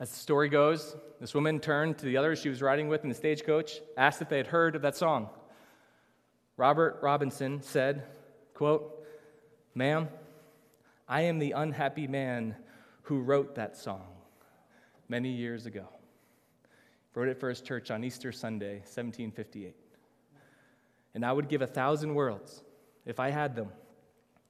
As 0.00 0.10
the 0.10 0.16
story 0.16 0.48
goes, 0.48 0.96
this 1.20 1.34
woman 1.34 1.58
turned 1.58 1.98
to 1.98 2.06
the 2.06 2.16
others 2.16 2.40
she 2.40 2.48
was 2.48 2.62
riding 2.62 2.88
with 2.88 3.02
in 3.02 3.08
the 3.08 3.14
stagecoach, 3.14 3.80
asked 3.96 4.22
if 4.22 4.28
they 4.28 4.36
had 4.36 4.46
heard 4.46 4.76
of 4.76 4.82
that 4.82 4.96
song. 4.96 5.28
Robert 6.56 6.98
Robinson 7.02 7.62
said, 7.62 8.04
quote, 8.54 9.04
Ma'am, 9.74 10.08
I 11.08 11.22
am 11.22 11.38
the 11.38 11.52
unhappy 11.52 12.06
man 12.06 12.54
who 13.02 13.20
wrote 13.20 13.56
that 13.56 13.76
song 13.76 14.17
many 15.08 15.30
years 15.30 15.66
ago. 15.66 15.86
Wrote 17.14 17.28
it 17.28 17.40
for 17.40 17.48
his 17.48 17.60
church 17.60 17.90
on 17.90 18.04
Easter 18.04 18.30
Sunday, 18.30 18.74
1758. 18.74 19.74
And 21.14 21.24
I 21.24 21.32
would 21.32 21.48
give 21.48 21.62
a 21.62 21.66
thousand 21.66 22.14
worlds, 22.14 22.62
if 23.04 23.18
I 23.18 23.30
had 23.30 23.56
them, 23.56 23.70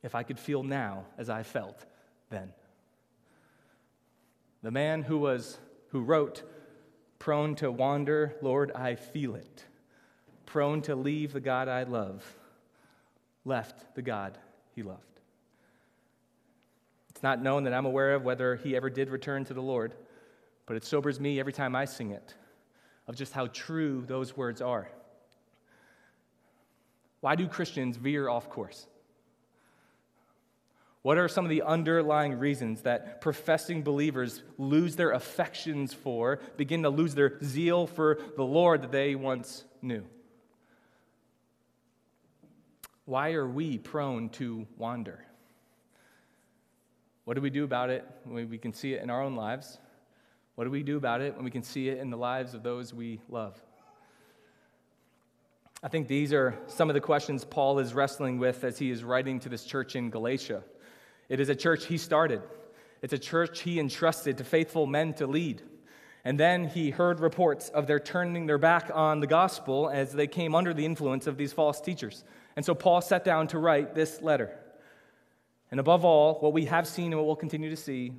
if 0.03 0.15
I 0.15 0.23
could 0.23 0.39
feel 0.39 0.63
now 0.63 1.05
as 1.17 1.31
I 1.31 1.43
felt 1.43 1.85
then. 2.31 2.53
The 4.63 4.71
man 4.71 5.03
who 5.03 5.19
was 5.19 5.59
who 5.91 6.03
wrote, 6.03 6.43
prone 7.19 7.55
to 7.57 7.71
wander, 7.71 8.37
Lord, 8.43 8.73
I 8.73 8.97
feel 8.97 9.35
it. 9.35 9.65
Prone 10.45 10.83
to 10.83 10.95
leave 10.95 11.33
the 11.33 11.41
God 11.41 11.69
I 11.69 11.85
love, 11.85 12.25
left 13.45 13.95
the 13.95 14.03
God 14.03 14.37
he 14.75 14.83
loved. 14.83 15.03
It's 17.11 17.23
not 17.23 17.43
known 17.43 17.65
that 17.65 17.75
I'm 17.75 17.87
aware 17.87 18.15
of 18.15 18.25
whether 18.25 18.57
he 18.57 18.77
ever 18.77 18.91
did 18.91 19.11
return 19.11 19.45
to 19.47 19.55
the 19.55 19.63
Lord, 19.63 19.95
but 20.69 20.77
it 20.77 20.85
sobers 20.85 21.19
me 21.19 21.41
every 21.41 21.53
time 21.53 21.75
I 21.75 21.87
sing 21.87 22.11
it 22.11 22.35
of 23.09 23.17
just 23.17 23.33
how 23.33 23.47
true 23.47 24.05
those 24.07 24.37
words 24.37 24.61
are. 24.61 24.87
Why 27.21 27.37
do 27.37 27.49
Christians 27.49 27.97
veer 27.97 28.29
off 28.29 28.51
course? 28.51 28.87
What 31.01 31.17
are 31.17 31.27
some 31.27 31.47
of 31.47 31.49
the 31.49 31.63
underlying 31.63 32.39
reasons 32.39 32.83
that 32.83 33.23
professing 33.23 33.83
believers 33.83 34.43
lose 34.59 34.95
their 34.95 35.13
affections 35.13 35.95
for, 35.95 36.39
begin 36.59 36.83
to 36.83 36.91
lose 36.91 37.15
their 37.15 37.43
zeal 37.43 37.87
for 37.87 38.19
the 38.37 38.45
Lord 38.45 38.83
that 38.83 38.93
they 38.93 39.15
once 39.15 39.65
knew? 39.81 40.05
Why 43.07 43.33
are 43.33 43.49
we 43.49 43.79
prone 43.79 44.29
to 44.31 44.67
wander? 44.77 45.25
What 47.25 47.35
do 47.35 47.41
we 47.41 47.49
do 47.49 47.65
about 47.65 47.89
it 47.89 48.07
we 48.27 48.59
can 48.59 48.75
see 48.75 48.93
it 48.93 49.03
in 49.03 49.09
our 49.09 49.23
own 49.23 49.35
lives? 49.35 49.79
What 50.59 50.65
do 50.65 50.73
we 50.73 50.83
do 50.83 50.97
about 50.97 51.21
it 51.21 51.37
when 51.37 51.45
we 51.45 51.53
can 51.53 51.63
see 51.63 51.89
it 51.89 51.99
in 51.99 52.11
the 52.11 52.17
lives 52.17 52.53
of 52.53 52.65
those 52.65 52.93
we 52.93 53.21
love? 53.29 53.55
I 55.85 55.87
think 55.87 56.09
these 56.09 56.33
are 56.33 56.59
some 56.67 56.91
of 56.91 56.95
the 56.95 57.01
questions 57.01 57.45
Paul 57.45 57.79
is 57.79 57.95
wrestling 57.95 58.41
with 58.41 58.65
as 58.65 58.77
he 58.77 58.91
is 58.91 59.05
writing 59.05 59.39
to 59.39 59.49
this 59.49 59.63
church 59.63 59.95
in 59.95 60.11
Galatia. 60.11 60.65
It 61.29 61.39
is 61.39 61.49
a 61.49 61.55
church 61.55 61.87
he 61.87 61.97
started, 61.97 62.43
it's 63.03 63.13
a 63.13 63.19
church 63.21 63.61
he 63.61 63.79
entrusted 63.79 64.37
to 64.39 64.43
faithful 64.43 64.89
men 64.89 65.15
to 65.15 65.29
lead. 65.29 65.63
And 66.25 66.41
then 66.41 66.67
he 66.67 66.91
heard 66.91 67.21
reports 67.21 67.69
of 67.69 67.87
their 67.87 68.01
turning 68.01 68.47
their 68.47 68.59
back 68.59 68.91
on 68.93 69.21
the 69.21 69.29
gospel 69.29 69.89
as 69.89 70.13
they 70.13 70.27
came 70.27 70.57
under 70.57 70.75
the 70.75 70.85
influence 70.85 71.29
of 71.29 71.37
these 71.37 71.53
false 71.53 71.81
teachers. 71.81 72.25
And 72.57 72.65
so 72.65 72.75
Paul 72.75 73.01
sat 73.01 73.23
down 73.23 73.47
to 73.47 73.61
write 73.61 73.95
this 73.95 74.23
letter. 74.23 74.59
And 75.71 75.79
above 75.79 76.05
all, 76.05 76.41
what 76.41 76.53
we 76.53 76.65
have 76.65 76.89
seen 76.89 77.13
and 77.13 77.17
what 77.17 77.27
we'll 77.27 77.37
continue 77.37 77.71
to 77.71 77.77
see 77.77 78.15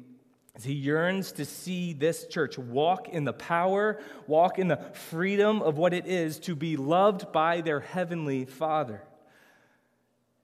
is 0.55 0.63
he 0.63 0.73
yearns 0.73 1.31
to 1.33 1.45
see 1.45 1.93
this 1.93 2.25
church 2.27 2.57
walk 2.57 3.09
in 3.09 3.23
the 3.23 3.33
power, 3.33 4.01
walk 4.27 4.59
in 4.59 4.67
the 4.67 4.77
freedom 4.93 5.61
of 5.61 5.77
what 5.77 5.93
it 5.93 6.05
is 6.05 6.39
to 6.39 6.55
be 6.55 6.75
loved 6.75 7.31
by 7.31 7.61
their 7.61 7.79
heavenly 7.79 8.45
Father. 8.45 9.01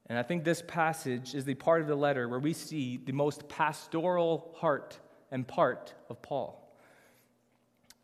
And 0.07 0.19
I 0.19 0.23
think 0.23 0.43
this 0.43 0.61
passage 0.65 1.33
is 1.33 1.45
the 1.45 1.55
part 1.55 1.81
of 1.81 1.87
the 1.87 1.95
letter 1.95 2.29
where 2.29 2.39
we 2.39 2.53
see 2.53 2.97
the 2.97 3.11
most 3.11 3.49
pastoral 3.49 4.53
heart 4.57 4.99
and 5.31 5.47
part 5.47 5.93
of 6.09 6.21
Paul. 6.21 6.61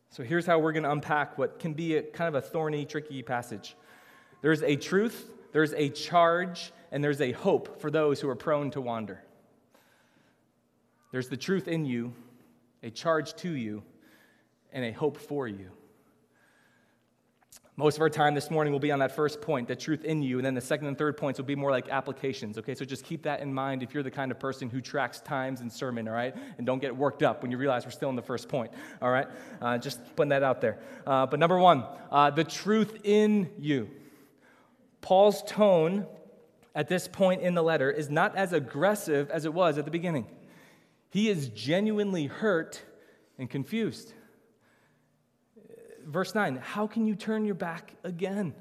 So 0.10 0.24
here's 0.24 0.46
how 0.46 0.60
we're 0.60 0.74
going 0.74 0.84
to 0.84 0.92
unpack 0.92 1.38
what 1.38 1.60
can 1.60 1.74
be 1.74 1.96
a 1.96 2.02
kind 2.02 2.28
of 2.28 2.36
a 2.36 2.46
thorny, 2.46 2.86
tricky 2.86 3.22
passage. 3.22 3.78
There's 4.42 4.64
a 4.64 4.76
truth, 4.76 5.32
there's 5.54 5.74
a 5.74 5.90
charge, 5.90 6.74
and 6.92 7.04
there's 7.04 7.22
a 7.22 7.32
hope 7.32 7.80
for 7.80 7.92
those 7.92 8.20
who 8.20 8.28
are 8.28 8.36
prone 8.36 8.72
to 8.72 8.82
wander. 8.82 9.24
There's 11.12 11.28
the 11.28 11.38
truth 11.38 11.68
in 11.68 11.86
you, 11.86 12.14
a 12.84 12.90
charge 12.90 13.36
to 13.36 13.52
you, 13.52 13.84
and 14.72 14.86
a 14.86 14.92
hope 14.92 15.18
for 15.18 15.48
you. 15.48 15.70
Most 17.78 17.96
of 17.96 18.02
our 18.02 18.10
time 18.10 18.36
this 18.36 18.52
morning 18.52 18.72
will 18.74 18.80
be 18.80 18.92
on 18.92 19.00
that 19.00 19.16
first 19.16 19.42
point, 19.42 19.68
the 19.68 19.76
truth 19.76 20.04
in 20.04 20.22
you, 20.22 20.38
and 20.38 20.46
then 20.46 20.54
the 20.54 20.62
second 20.62 20.88
and 20.88 20.98
third 20.98 21.18
points 21.18 21.40
will 21.40 21.46
be 21.46 21.56
more 21.56 21.72
like 21.72 21.90
applications, 21.90 22.58
okay? 22.58 22.76
So 22.76 22.86
just 22.86 23.04
keep 23.04 23.24
that 23.24 23.40
in 23.40 23.54
mind 23.54 23.82
if 23.82 23.94
you're 23.94 24.04
the 24.04 24.12
kind 24.12 24.30
of 24.30 24.40
person 24.40 24.70
who 24.70 24.82
tracks 24.82 25.20
times 25.20 25.62
in 25.62 25.70
sermon, 25.70 26.08
all 26.08 26.14
right? 26.14 26.36
And 26.58 26.68
don't 26.68 26.80
get 26.80 26.96
worked 26.96 27.24
up 27.24 27.42
when 27.42 27.50
you 27.50 27.58
realize 27.58 27.86
we're 27.86 27.92
still 27.92 28.10
in 28.10 28.16
the 28.16 28.22
first 28.22 28.50
point, 28.50 28.72
all 29.02 29.10
right? 29.10 29.28
Uh, 29.62 29.78
just 29.78 30.00
putting 30.16 30.30
that 30.30 30.44
out 30.44 30.62
there. 30.62 30.80
Uh, 31.08 31.26
but 31.26 31.40
number 31.40 31.58
one, 31.58 31.86
uh, 32.12 32.30
the 32.30 32.44
truth 32.44 33.00
in 33.04 33.50
you. 33.58 33.90
Paul's 35.00 35.42
tone 35.44 36.06
at 36.76 36.88
this 36.88 37.08
point 37.08 37.42
in 37.42 37.56
the 37.56 37.64
letter 37.64 37.90
is 37.90 38.10
not 38.10 38.36
as 38.36 38.54
aggressive 38.54 39.30
as 39.30 39.46
it 39.46 39.54
was 39.54 39.78
at 39.78 39.86
the 39.86 39.92
beginning. 39.92 40.28
He 41.12 41.30
is 41.30 41.50
genuinely 41.50 42.26
hurt 42.26 42.82
and 43.38 43.50
confused. 43.50 44.14
Verse 46.06 46.34
9, 46.34 46.56
how 46.56 46.88
can 46.88 47.06
you 47.06 47.16
turn 47.16 47.46
your 47.46 47.56
back 47.56 47.94
again? 48.04 48.56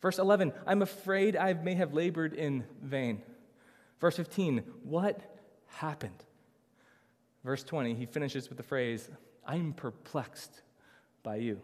Verse 0.00 0.18
11, 0.18 0.52
I'm 0.66 0.82
afraid 0.82 1.36
I 1.36 1.54
may 1.54 1.74
have 1.74 1.94
labored 1.94 2.34
in 2.34 2.64
vain. 2.82 3.22
Verse 4.00 4.16
15, 4.16 4.62
what 4.84 5.20
happened? 5.66 6.22
Verse 7.42 7.64
20, 7.64 7.94
he 7.94 8.06
finishes 8.06 8.48
with 8.48 8.58
the 8.58 8.64
phrase, 8.64 9.08
I'm 9.46 9.72
perplexed 9.72 10.62
by 11.22 11.36
you. 11.36 11.60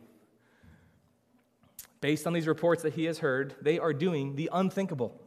Based 2.00 2.26
on 2.26 2.32
these 2.32 2.46
reports 2.46 2.82
that 2.82 2.94
he 2.94 3.04
has 3.04 3.18
heard, 3.18 3.54
they 3.60 3.78
are 3.78 3.92
doing 3.92 4.36
the 4.36 4.48
unthinkable. 4.52 5.20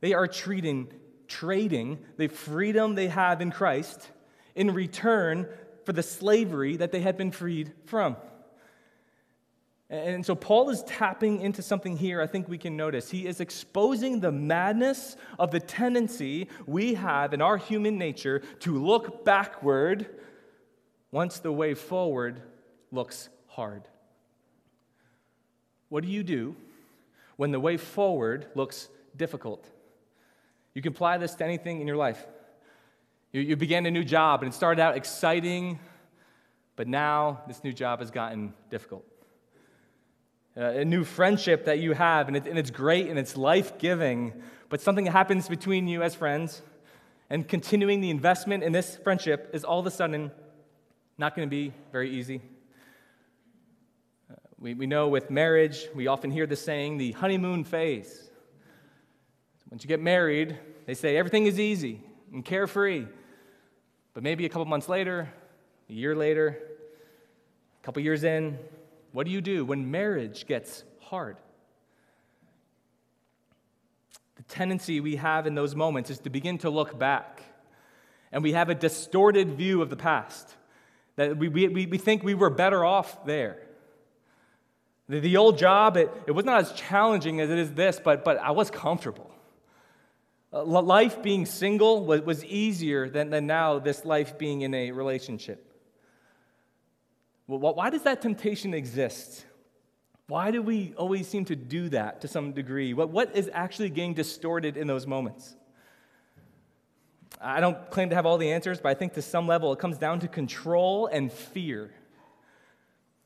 They 0.00 0.14
are 0.14 0.26
treating, 0.26 0.88
trading 1.28 1.98
the 2.16 2.28
freedom 2.28 2.94
they 2.94 3.08
have 3.08 3.40
in 3.40 3.50
Christ 3.50 4.08
in 4.54 4.72
return 4.72 5.48
for 5.84 5.92
the 5.92 6.02
slavery 6.02 6.76
that 6.76 6.92
they 6.92 7.00
had 7.00 7.16
been 7.16 7.30
freed 7.30 7.72
from. 7.84 8.16
And 9.88 10.26
so 10.26 10.34
Paul 10.34 10.70
is 10.70 10.82
tapping 10.82 11.40
into 11.40 11.62
something 11.62 11.96
here 11.96 12.20
I 12.20 12.26
think 12.26 12.48
we 12.48 12.58
can 12.58 12.76
notice. 12.76 13.08
He 13.08 13.26
is 13.26 13.40
exposing 13.40 14.18
the 14.18 14.32
madness 14.32 15.16
of 15.38 15.52
the 15.52 15.60
tendency 15.60 16.48
we 16.66 16.94
have 16.94 17.32
in 17.32 17.40
our 17.40 17.56
human 17.56 17.96
nature 17.96 18.40
to 18.60 18.84
look 18.84 19.24
backward 19.24 20.08
once 21.12 21.38
the 21.38 21.52
way 21.52 21.74
forward 21.74 22.42
looks 22.90 23.28
hard. 23.46 23.84
What 25.88 26.02
do 26.02 26.10
you 26.10 26.24
do 26.24 26.56
when 27.36 27.52
the 27.52 27.60
way 27.60 27.76
forward 27.76 28.48
looks 28.56 28.88
difficult? 29.16 29.70
You 30.76 30.82
can 30.82 30.92
apply 30.92 31.18
this 31.18 31.34
to 31.36 31.44
anything 31.44 31.80
in 31.80 31.88
your 31.88 31.96
life. 31.96 32.24
You, 33.32 33.40
you 33.40 33.56
began 33.56 33.84
a 33.86 33.90
new 33.90 34.04
job 34.04 34.42
and 34.42 34.52
it 34.52 34.54
started 34.54 34.80
out 34.80 34.96
exciting, 34.96 35.80
but 36.76 36.86
now 36.86 37.40
this 37.48 37.64
new 37.64 37.72
job 37.72 37.98
has 37.98 38.12
gotten 38.12 38.54
difficult 38.70 39.04
uh, 40.56 40.62
a 40.62 40.84
new 40.84 41.04
friendship 41.04 41.66
that 41.66 41.80
you 41.80 41.92
have, 41.92 42.28
and, 42.28 42.36
it, 42.36 42.46
and 42.46 42.58
it's 42.58 42.70
great 42.70 43.08
and 43.08 43.18
it's 43.18 43.36
life 43.36 43.78
giving, 43.78 44.32
but 44.68 44.80
something 44.80 45.06
happens 45.06 45.48
between 45.48 45.86
you 45.86 46.02
as 46.02 46.14
friends, 46.14 46.62
and 47.28 47.46
continuing 47.46 48.00
the 48.00 48.10
investment 48.10 48.62
in 48.62 48.72
this 48.72 48.96
friendship 48.96 49.50
is 49.52 49.64
all 49.64 49.80
of 49.80 49.86
a 49.86 49.90
sudden 49.90 50.30
not 51.18 51.34
going 51.36 51.46
to 51.46 51.50
be 51.50 51.72
very 51.92 52.10
easy. 52.10 52.40
Uh, 54.30 54.34
we, 54.58 54.74
we 54.74 54.86
know 54.86 55.08
with 55.08 55.30
marriage, 55.30 55.88
we 55.94 56.06
often 56.06 56.30
hear 56.30 56.46
the 56.46 56.56
saying, 56.56 56.96
the 56.96 57.12
honeymoon 57.12 57.64
phase. 57.64 58.25
Once 59.70 59.82
you 59.82 59.88
get 59.88 60.00
married, 60.00 60.56
they 60.86 60.94
say 60.94 61.16
everything 61.16 61.46
is 61.46 61.58
easy 61.58 62.00
and 62.32 62.44
carefree. 62.44 63.06
But 64.14 64.22
maybe 64.22 64.46
a 64.46 64.48
couple 64.48 64.64
months 64.64 64.88
later, 64.88 65.28
a 65.88 65.92
year 65.92 66.14
later, 66.14 66.58
a 67.82 67.84
couple 67.84 68.02
years 68.02 68.24
in, 68.24 68.58
what 69.12 69.26
do 69.26 69.32
you 69.32 69.40
do 69.40 69.64
when 69.64 69.90
marriage 69.90 70.46
gets 70.46 70.84
hard? 71.00 71.36
The 74.36 74.42
tendency 74.42 75.00
we 75.00 75.16
have 75.16 75.46
in 75.46 75.54
those 75.54 75.74
moments 75.74 76.10
is 76.10 76.18
to 76.20 76.30
begin 76.30 76.58
to 76.58 76.70
look 76.70 76.98
back, 76.98 77.42
and 78.30 78.42
we 78.42 78.52
have 78.52 78.68
a 78.68 78.74
distorted 78.74 79.54
view 79.54 79.82
of 79.82 79.90
the 79.90 79.96
past. 79.96 80.48
That 81.16 81.36
we, 81.36 81.48
we, 81.48 81.86
we 81.86 81.98
think 81.98 82.22
we 82.22 82.34
were 82.34 82.50
better 82.50 82.84
off 82.84 83.24
there. 83.24 83.62
The, 85.08 85.20
the 85.20 85.36
old 85.36 85.58
job, 85.58 85.96
it, 85.96 86.10
it 86.26 86.32
was 86.32 86.44
not 86.44 86.60
as 86.60 86.72
challenging 86.72 87.40
as 87.40 87.50
it 87.50 87.58
is 87.58 87.72
this, 87.72 88.00
but, 88.02 88.24
but 88.24 88.38
I 88.38 88.50
was 88.50 88.70
comfortable. 88.70 89.30
Uh, 90.56 90.64
life 90.64 91.22
being 91.22 91.44
single 91.44 92.06
was, 92.06 92.22
was 92.22 92.42
easier 92.46 93.10
than, 93.10 93.28
than 93.28 93.46
now, 93.46 93.78
this 93.78 94.06
life 94.06 94.38
being 94.38 94.62
in 94.62 94.72
a 94.72 94.90
relationship. 94.90 95.70
Well, 97.46 97.74
why 97.74 97.90
does 97.90 98.02
that 98.02 98.22
temptation 98.22 98.72
exist? 98.72 99.44
Why 100.28 100.50
do 100.50 100.62
we 100.62 100.94
always 100.96 101.28
seem 101.28 101.44
to 101.46 101.56
do 101.56 101.90
that 101.90 102.22
to 102.22 102.28
some 102.28 102.52
degree? 102.52 102.94
What, 102.94 103.10
what 103.10 103.36
is 103.36 103.50
actually 103.52 103.90
getting 103.90 104.14
distorted 104.14 104.78
in 104.78 104.86
those 104.86 105.06
moments? 105.06 105.54
I 107.38 107.60
don't 107.60 107.90
claim 107.90 108.08
to 108.08 108.14
have 108.14 108.24
all 108.24 108.38
the 108.38 108.50
answers, 108.50 108.80
but 108.80 108.88
I 108.88 108.94
think 108.94 109.12
to 109.14 109.22
some 109.22 109.46
level 109.46 109.74
it 109.74 109.78
comes 109.78 109.98
down 109.98 110.20
to 110.20 110.28
control 110.28 111.06
and 111.06 111.30
fear. 111.30 111.90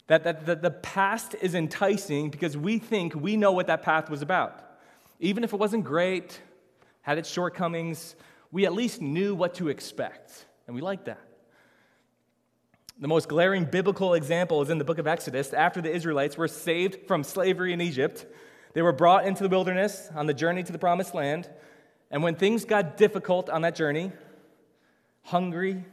That, 0.09 0.25
that, 0.25 0.47
that 0.47 0.63
the 0.63 0.73
past 0.73 1.37
is 1.41 1.55
enticing 1.55 2.31
because 2.31 2.57
we 2.57 2.81
think 2.81 3.15
we 3.15 3.37
know 3.37 3.53
what 3.53 3.69
that 3.69 3.83
path 3.83 4.11
was 4.11 4.21
about. 4.21 4.61
Even 5.21 5.45
if 5.45 5.53
it 5.53 5.61
wasn't 5.61 5.85
great, 5.85 6.41
had 7.11 7.19
its 7.19 7.29
shortcomings, 7.29 8.15
we 8.53 8.67
at 8.67 8.73
least 8.73 9.01
knew 9.01 9.35
what 9.35 9.55
to 9.55 9.69
expect, 9.69 10.47
and 10.69 10.77
we 10.77 10.81
liked 10.81 11.07
that. 11.07 11.19
The 13.01 13.09
most 13.09 13.29
glaring 13.29 13.65
biblical 13.65 14.15
example 14.15 14.63
is 14.63 14.71
in 14.71 14.79
the 14.79 14.85
book 14.85 14.99
of 14.99 15.09
Exodus. 15.09 15.53
After 15.53 15.81
the 15.81 15.93
Israelites 15.93 16.37
were 16.37 16.47
saved 16.47 17.09
from 17.09 17.25
slavery 17.25 17.73
in 17.73 17.81
Egypt, 17.81 18.27
they 18.75 18.83
were 18.83 18.93
brought 18.93 19.27
into 19.27 19.43
the 19.43 19.49
wilderness 19.49 20.09
on 20.15 20.27
the 20.27 20.35
journey 20.35 20.63
to 20.63 20.71
the 20.71 20.79
promised 20.79 21.13
land. 21.13 21.51
And 22.13 22.23
when 22.23 22.37
things 22.37 22.65
got 22.65 22.97
difficult 22.97 23.51
on 23.51 23.63
that 23.63 23.75
journey, 23.75 24.13
hungry, 25.25 25.85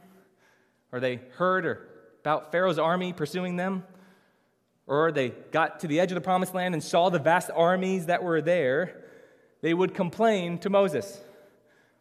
or 0.92 1.00
they 1.00 1.16
heard 1.32 1.88
about 2.20 2.52
Pharaoh's 2.52 2.78
army 2.78 3.12
pursuing 3.12 3.56
them, 3.56 3.82
or 4.86 5.10
they 5.10 5.30
got 5.50 5.80
to 5.80 5.88
the 5.88 5.98
edge 5.98 6.12
of 6.12 6.14
the 6.14 6.20
promised 6.20 6.54
land 6.54 6.74
and 6.74 6.84
saw 6.84 7.08
the 7.08 7.18
vast 7.18 7.50
armies 7.52 8.06
that 8.06 8.22
were 8.22 8.40
there, 8.40 9.02
they 9.60 9.74
would 9.74 9.94
complain 9.94 10.58
to 10.58 10.70
Moses, 10.70 11.20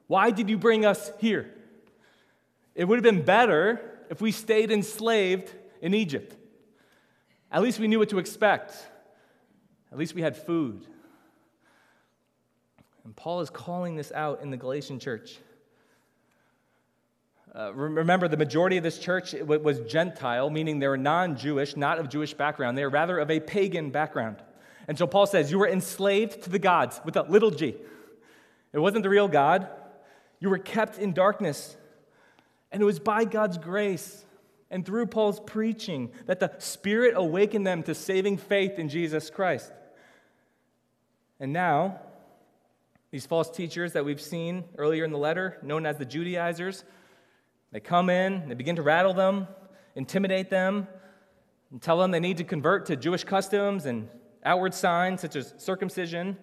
Why 0.08 0.32
did 0.32 0.50
you 0.50 0.58
bring 0.58 0.86
us 0.86 1.12
here? 1.20 1.54
It 2.76 2.86
would 2.86 2.98
have 2.98 3.04
been 3.04 3.24
better 3.24 3.82
if 4.10 4.22
we 4.22 4.32
stayed 4.32 4.72
enslaved 4.72 5.54
in 5.82 5.94
Egypt. 5.94 6.36
At 7.52 7.62
least 7.62 7.80
we 7.80 7.88
knew 7.88 8.00
what 8.00 8.10
to 8.10 8.20
expect. 8.20 8.76
At 9.92 9.98
least 9.98 10.14
we 10.14 10.22
had 10.22 10.38
food. 10.38 10.86
And 13.04 13.16
Paul 13.16 13.42
is 13.42 13.50
calling 13.50 13.96
this 13.96 14.12
out 14.12 14.42
in 14.42 14.50
the 14.52 14.58
Galatian 14.58 15.00
church. 15.00 15.38
Uh, 17.56 17.74
remember, 17.74 18.28
the 18.28 18.38
majority 18.38 18.78
of 18.78 18.84
this 18.84 19.00
church 19.00 19.34
was 19.34 19.80
Gentile, 19.80 20.50
meaning 20.50 20.80
they 20.80 20.88
were 20.88 20.98
non 20.98 21.36
Jewish, 21.36 21.76
not 21.76 21.98
of 21.98 22.10
Jewish 22.10 22.34
background. 22.34 22.78
They 22.78 22.84
were 22.84 22.90
rather 22.90 23.18
of 23.18 23.32
a 23.32 23.40
pagan 23.40 23.90
background. 23.90 24.38
And 24.88 24.98
so 24.98 25.06
Paul 25.06 25.26
says, 25.26 25.52
You 25.52 25.60
were 25.60 25.68
enslaved 25.68 26.44
to 26.44 26.50
the 26.50 26.60
gods 26.60 27.02
with 27.04 27.16
a 27.16 27.24
little 27.24 27.52
g. 27.52 27.76
It 28.74 28.80
wasn't 28.80 29.04
the 29.04 29.10
real 29.10 29.28
God. 29.28 29.68
You 30.40 30.50
were 30.50 30.58
kept 30.58 30.98
in 30.98 31.14
darkness. 31.14 31.76
And 32.72 32.82
it 32.82 32.86
was 32.86 33.00
by 33.00 33.26
God's 33.26 33.58
grace 33.58 34.26
and 34.70 34.86
through 34.86 35.08
Paul's 35.08 35.40
preaching 35.40 36.12
that 36.26 36.40
the 36.40 36.52
Spirit 36.60 37.14
awakened 37.16 37.66
them 37.66 37.84
to 37.84 37.96
saving 37.96 38.38
faith 38.38 38.78
in 38.78 38.90
Jesus 38.90 39.30
Christ. 39.30 39.72
And 41.40 41.54
now, 41.54 42.02
these 43.12 43.26
false 43.26 43.50
teachers 43.50 43.94
that 43.94 44.04
we've 44.04 44.22
seen 44.22 44.66
earlier 44.78 45.06
in 45.06 45.12
the 45.12 45.18
letter, 45.18 45.58
known 45.62 45.86
as 45.86 45.98
the 45.98 46.06
Judaizers, 46.06 46.84
they 47.72 47.80
come 47.80 48.10
in, 48.10 48.50
they 48.50 48.56
begin 48.56 48.76
to 48.76 48.82
rattle 48.82 49.14
them, 49.14 49.48
intimidate 49.96 50.50
them, 50.50 50.88
and 51.72 51.82
tell 51.82 51.98
them 51.98 52.12
they 52.12 52.20
need 52.20 52.38
to 52.38 52.44
convert 52.44 52.88
to 52.88 52.96
Jewish 52.96 53.24
customs 53.24 53.86
and 53.86 54.10
outward 54.44 54.74
signs 54.74 55.22
such 55.22 55.36
as 55.36 55.54
circumcision, 55.58 56.38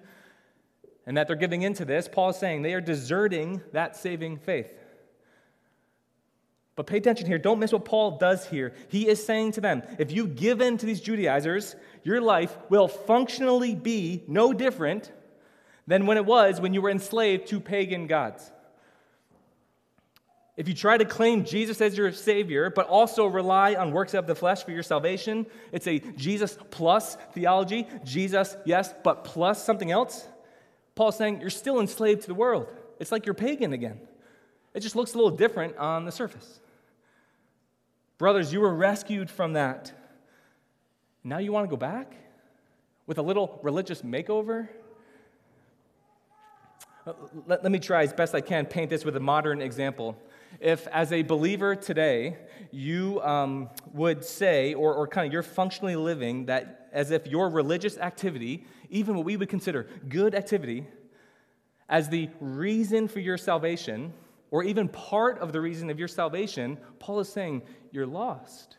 and 1.06 1.16
that 1.16 1.26
they're 1.26 1.36
giving 1.36 1.62
into 1.62 1.84
this. 1.84 2.08
Paul 2.08 2.30
is 2.30 2.36
saying 2.36 2.62
they 2.62 2.74
are 2.74 2.80
deserting 2.80 3.62
that 3.72 3.96
saving 3.96 4.38
faith. 4.38 4.72
But 6.76 6.86
pay 6.86 6.96
attention 6.96 7.26
here. 7.26 7.38
Don't 7.38 7.60
miss 7.60 7.72
what 7.72 7.84
Paul 7.84 8.18
does 8.18 8.48
here. 8.48 8.74
He 8.88 9.06
is 9.06 9.24
saying 9.24 9.52
to 9.52 9.60
them 9.60 9.82
if 9.98 10.10
you 10.10 10.26
give 10.26 10.60
in 10.60 10.76
to 10.78 10.86
these 10.86 11.00
Judaizers, 11.00 11.76
your 12.02 12.20
life 12.20 12.56
will 12.68 12.88
functionally 12.88 13.74
be 13.74 14.24
no 14.26 14.52
different 14.52 15.12
than 15.86 16.06
when 16.06 16.16
it 16.16 16.26
was 16.26 16.60
when 16.60 16.74
you 16.74 16.82
were 16.82 16.90
enslaved 16.90 17.46
to 17.48 17.60
pagan 17.60 18.06
gods. 18.06 18.50
If 20.56 20.68
you 20.68 20.74
try 20.74 20.96
to 20.96 21.04
claim 21.04 21.44
Jesus 21.44 21.80
as 21.80 21.96
your 21.98 22.12
Savior, 22.12 22.70
but 22.70 22.86
also 22.86 23.26
rely 23.26 23.74
on 23.74 23.90
works 23.90 24.14
of 24.14 24.26
the 24.26 24.36
flesh 24.36 24.62
for 24.62 24.70
your 24.70 24.84
salvation, 24.84 25.46
it's 25.72 25.86
a 25.88 25.98
Jesus 25.98 26.56
plus 26.70 27.16
theology. 27.32 27.88
Jesus, 28.04 28.56
yes, 28.64 28.94
but 29.02 29.24
plus 29.24 29.64
something 29.64 29.90
else. 29.90 30.28
Paul's 30.94 31.16
saying 31.16 31.40
you're 31.40 31.50
still 31.50 31.80
enslaved 31.80 32.22
to 32.22 32.28
the 32.28 32.34
world. 32.34 32.68
It's 33.00 33.10
like 33.10 33.26
you're 33.26 33.34
pagan 33.34 33.72
again. 33.72 34.00
It 34.74 34.80
just 34.80 34.94
looks 34.94 35.14
a 35.14 35.16
little 35.16 35.36
different 35.36 35.76
on 35.76 36.04
the 36.04 36.12
surface. 36.12 36.60
Brothers, 38.16 38.52
you 38.52 38.60
were 38.60 38.74
rescued 38.74 39.30
from 39.30 39.54
that. 39.54 39.92
Now 41.24 41.38
you 41.38 41.52
want 41.52 41.64
to 41.64 41.70
go 41.70 41.76
back 41.76 42.14
with 43.06 43.18
a 43.18 43.22
little 43.22 43.58
religious 43.62 44.02
makeover? 44.02 44.68
Let, 47.46 47.62
let, 47.62 47.70
me 47.70 47.78
try 47.78 48.02
as 48.02 48.12
best 48.12 48.34
I 48.34 48.40
can 48.40 48.66
paint 48.66 48.88
this 48.88 49.04
with 49.04 49.16
a 49.16 49.20
modern 49.20 49.60
example. 49.60 50.16
If, 50.60 50.86
as 50.88 51.12
a 51.12 51.22
believer 51.22 51.74
today, 51.74 52.36
you 52.70 53.20
um, 53.22 53.70
would 53.92 54.24
say, 54.24 54.74
or, 54.74 54.94
or 54.94 55.06
kind 55.06 55.26
of 55.26 55.32
you're 55.32 55.42
functionally 55.42 55.96
living 55.96 56.46
that 56.46 56.88
as 56.92 57.10
if 57.10 57.26
your 57.26 57.48
religious 57.48 57.98
activity, 57.98 58.64
even 58.90 59.14
what 59.16 59.24
we 59.24 59.36
would 59.36 59.48
consider 59.48 59.88
good 60.08 60.34
activity, 60.34 60.86
as 61.88 62.08
the 62.08 62.28
reason 62.40 63.08
for 63.08 63.20
your 63.20 63.36
salvation, 63.36 64.12
or 64.50 64.64
even 64.64 64.88
part 64.88 65.38
of 65.38 65.52
the 65.52 65.60
reason 65.60 65.90
of 65.90 65.98
your 65.98 66.08
salvation, 66.08 66.78
Paul 66.98 67.20
is 67.20 67.28
saying 67.28 67.62
you're 67.90 68.06
lost. 68.06 68.76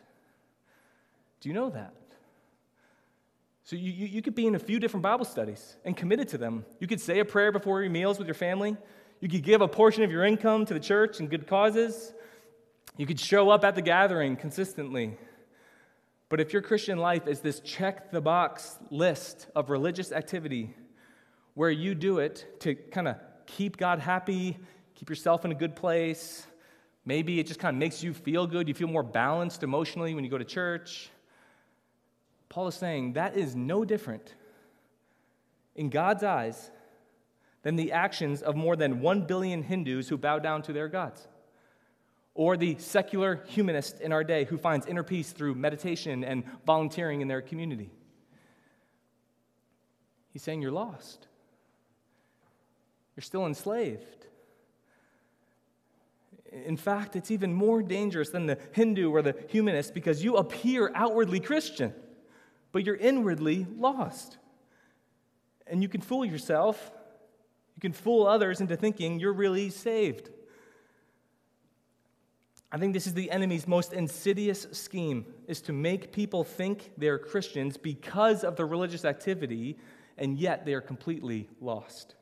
Do 1.40 1.48
you 1.48 1.54
know 1.54 1.70
that? 1.70 1.94
So 3.64 3.76
you, 3.76 3.90
you, 3.90 4.06
you, 4.06 4.22
could 4.22 4.34
be 4.34 4.46
in 4.46 4.54
a 4.54 4.60
few 4.60 4.78
different 4.78 5.02
Bible 5.02 5.24
studies 5.24 5.76
and 5.84 5.96
committed 5.96 6.28
to 6.28 6.38
them. 6.38 6.64
You 6.78 6.86
could 6.86 7.00
say 7.00 7.18
a 7.18 7.24
prayer 7.24 7.50
before 7.50 7.82
your 7.82 7.90
meals 7.90 8.16
with 8.16 8.28
your 8.28 8.34
family. 8.34 8.76
You 9.20 9.28
could 9.28 9.42
give 9.42 9.60
a 9.60 9.68
portion 9.68 10.02
of 10.02 10.10
your 10.10 10.24
income 10.24 10.66
to 10.66 10.74
the 10.74 10.80
church 10.80 11.20
and 11.20 11.30
good 11.30 11.46
causes. 11.46 12.12
You 12.96 13.06
could 13.06 13.20
show 13.20 13.50
up 13.50 13.64
at 13.64 13.74
the 13.74 13.82
gathering 13.82 14.36
consistently. 14.36 15.16
But 16.28 16.40
if 16.40 16.52
your 16.52 16.62
Christian 16.62 16.98
life 16.98 17.26
is 17.26 17.40
this 17.40 17.60
check 17.60 18.10
the 18.10 18.20
box 18.20 18.78
list 18.90 19.46
of 19.54 19.70
religious 19.70 20.12
activity 20.12 20.74
where 21.54 21.70
you 21.70 21.94
do 21.94 22.18
it 22.18 22.60
to 22.60 22.74
kind 22.74 23.08
of 23.08 23.16
keep 23.46 23.76
God 23.76 24.00
happy 24.00 24.58
keep 24.96 25.10
yourself 25.10 25.44
in 25.44 25.52
a 25.52 25.54
good 25.54 25.76
place. 25.76 26.46
Maybe 27.04 27.38
it 27.38 27.46
just 27.46 27.60
kind 27.60 27.76
of 27.76 27.78
makes 27.78 28.02
you 28.02 28.12
feel 28.12 28.46
good. 28.46 28.66
You 28.66 28.74
feel 28.74 28.88
more 28.88 29.04
balanced 29.04 29.62
emotionally 29.62 30.14
when 30.14 30.24
you 30.24 30.30
go 30.30 30.38
to 30.38 30.44
church. 30.44 31.10
Paul 32.48 32.66
is 32.66 32.74
saying 32.74 33.12
that 33.12 33.36
is 33.36 33.54
no 33.54 33.84
different 33.84 34.34
in 35.74 35.90
God's 35.90 36.24
eyes 36.24 36.70
than 37.66 37.74
the 37.74 37.90
actions 37.90 38.42
of 38.42 38.54
more 38.54 38.76
than 38.76 39.00
1 39.00 39.22
billion 39.22 39.60
Hindus 39.60 40.08
who 40.08 40.16
bow 40.16 40.38
down 40.38 40.62
to 40.62 40.72
their 40.72 40.86
gods, 40.86 41.26
or 42.32 42.56
the 42.56 42.78
secular 42.78 43.42
humanist 43.48 44.00
in 44.00 44.12
our 44.12 44.22
day 44.22 44.44
who 44.44 44.56
finds 44.56 44.86
inner 44.86 45.02
peace 45.02 45.32
through 45.32 45.52
meditation 45.56 46.22
and 46.22 46.44
volunteering 46.64 47.22
in 47.22 47.26
their 47.26 47.42
community. 47.42 47.90
He's 50.32 50.44
saying 50.44 50.62
you're 50.62 50.70
lost, 50.70 51.26
you're 53.16 53.22
still 53.22 53.46
enslaved. 53.46 54.28
In 56.52 56.76
fact, 56.76 57.16
it's 57.16 57.32
even 57.32 57.52
more 57.52 57.82
dangerous 57.82 58.30
than 58.30 58.46
the 58.46 58.58
Hindu 58.70 59.10
or 59.10 59.22
the 59.22 59.34
humanist 59.48 59.92
because 59.92 60.22
you 60.22 60.36
appear 60.36 60.92
outwardly 60.94 61.40
Christian, 61.40 61.92
but 62.70 62.86
you're 62.86 62.94
inwardly 62.94 63.66
lost. 63.76 64.36
And 65.66 65.82
you 65.82 65.88
can 65.88 66.00
fool 66.00 66.24
yourself, 66.24 66.92
you 67.76 67.80
can 67.80 67.92
fool 67.92 68.26
others 68.26 68.60
into 68.60 68.76
thinking 68.76 69.20
you're 69.20 69.32
really 69.32 69.70
saved. 69.70 70.30
I 72.72 72.78
think 72.78 72.94
this 72.94 73.06
is 73.06 73.14
the 73.14 73.30
enemy's 73.30 73.68
most 73.68 73.92
insidious 73.92 74.66
scheme 74.72 75.24
is 75.46 75.60
to 75.62 75.72
make 75.72 76.12
people 76.12 76.42
think 76.42 76.90
they're 76.98 77.18
Christians 77.18 77.76
because 77.76 78.42
of 78.42 78.56
their 78.56 78.66
religious 78.66 79.04
activity 79.04 79.78
and 80.18 80.38
yet 80.38 80.64
they 80.64 80.74
are 80.74 80.80
completely 80.80 81.48
lost. 81.60 82.14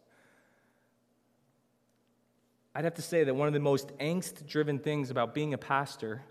I'd 2.75 2.85
have 2.85 2.95
to 2.95 3.03
say 3.03 3.23
that 3.25 3.35
one 3.35 3.47
of 3.47 3.55
the 3.55 3.61
most 3.61 3.97
angst 3.99 4.47
driven 4.47 4.81
things 4.81 5.11
about 5.11 5.33
being 5.33 5.55
a 5.55 5.59
pastor 5.59 6.23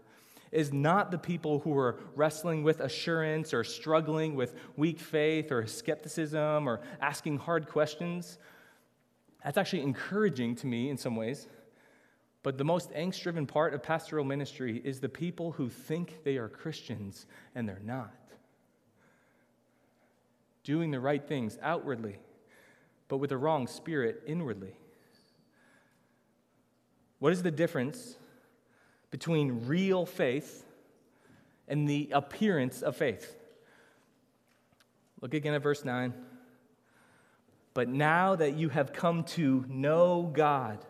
is 0.51 0.71
not 0.71 1.09
the 1.09 1.17
people 1.17 1.59
who 1.59 1.75
are 1.75 1.99
wrestling 2.15 2.63
with 2.63 2.81
assurance 2.81 3.53
or 3.53 3.63
struggling 3.63 4.36
with 4.36 4.53
weak 4.77 4.99
faith 4.99 5.51
or 5.51 5.65
skepticism 5.65 6.67
or 6.67 6.81
asking 7.01 7.38
hard 7.38 7.67
questions. 7.67 8.38
That's 9.43 9.58
actually 9.58 9.82
encouraging 9.82 10.56
to 10.58 10.67
me 10.67 10.89
in 10.89 10.97
some 10.97 11.15
ways. 11.15 11.47
But 12.43 12.58
the 12.58 12.65
most 12.65 12.91
angst 12.91 13.21
driven 13.21 13.45
part 13.45 13.73
of 13.73 13.82
pastoral 13.82 14.25
ministry 14.25 14.82
is 14.84 14.99
the 14.99 15.10
people 15.10 15.53
who 15.53 15.69
think 15.69 16.23
they 16.23 16.38
are 16.38 16.49
Christians 16.49 17.25
and 17.56 17.67
they're 17.67 17.82
not. 17.84 18.13
Doing 20.63 20.91
the 20.91 20.99
right 20.99 21.25
things 21.25 21.58
outwardly, 21.62 22.19
but 23.08 23.17
with 23.17 23.29
the 23.29 23.38
wrong 23.38 23.67
spirit 23.67 24.23
inwardly. 24.25 24.75
What 27.19 27.34
is 27.34 27.43
the 27.43 27.51
difference 27.51 28.17
between 29.12 29.65
real 29.65 30.06
faith 30.06 30.65
and 31.67 31.88
the 31.88 32.10
appearance 32.13 32.82
of 32.82 32.97
faith? 32.97 33.36
Look 35.21 35.34
again 35.34 35.53
at 35.53 35.63
verse 35.63 35.86
9. 35.86 36.13
But 37.73 37.89
now 37.89 38.36
that 38.36 38.55
you 38.55 38.69
have 38.69 38.93
come 38.93 39.23
to 39.23 39.65
know 39.67 40.29
God, 40.33 40.86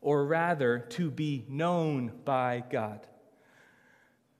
or 0.00 0.24
rather, 0.24 0.80
to 0.90 1.10
be 1.10 1.44
known 1.48 2.12
by 2.24 2.64
God. 2.70 3.06